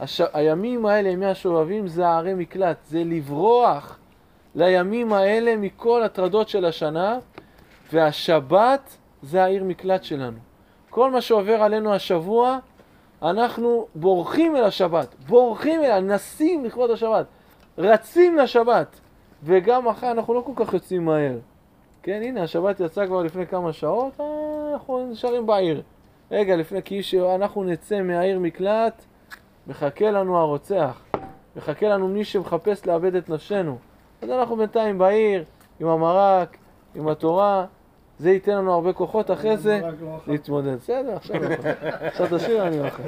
[0.00, 0.20] הש...
[0.32, 3.98] הימים האלה, ימי השובבים, זה הערי מקלט, זה לברוח
[4.54, 7.18] לימים האלה מכל הטרדות של השנה,
[7.92, 10.38] והשבת זה העיר מקלט שלנו.
[10.90, 12.58] כל מה שעובר עלינו השבוע,
[13.22, 17.26] אנחנו בורחים אל השבת, בורחים אליה, נסים לכבוד השבת,
[17.78, 19.00] רצים לשבת,
[19.42, 21.38] וגם אחרי אנחנו לא כל כך יוצאים מהר.
[22.02, 25.82] כן, הנה, השבת יצאה כבר לפני כמה שעות, אה, אנחנו נשארים בעיר.
[26.30, 29.04] רגע, לפני, כי שאנחנו נצא מהעיר מקלט,
[29.66, 31.02] מחכה לנו הרוצח,
[31.56, 33.78] מחכה לנו מי שמחפש לאבד את נפשנו.
[34.22, 35.44] אז אנחנו בינתיים בעיר,
[35.80, 36.56] עם המרק,
[36.94, 37.66] עם התורה,
[38.22, 39.80] זה ייתן לנו הרבה כוחות אחרי זה
[40.26, 40.76] להתמודד.
[40.76, 41.38] בסדר, לא.
[42.08, 43.02] עכשיו תשאיר אני אוכל.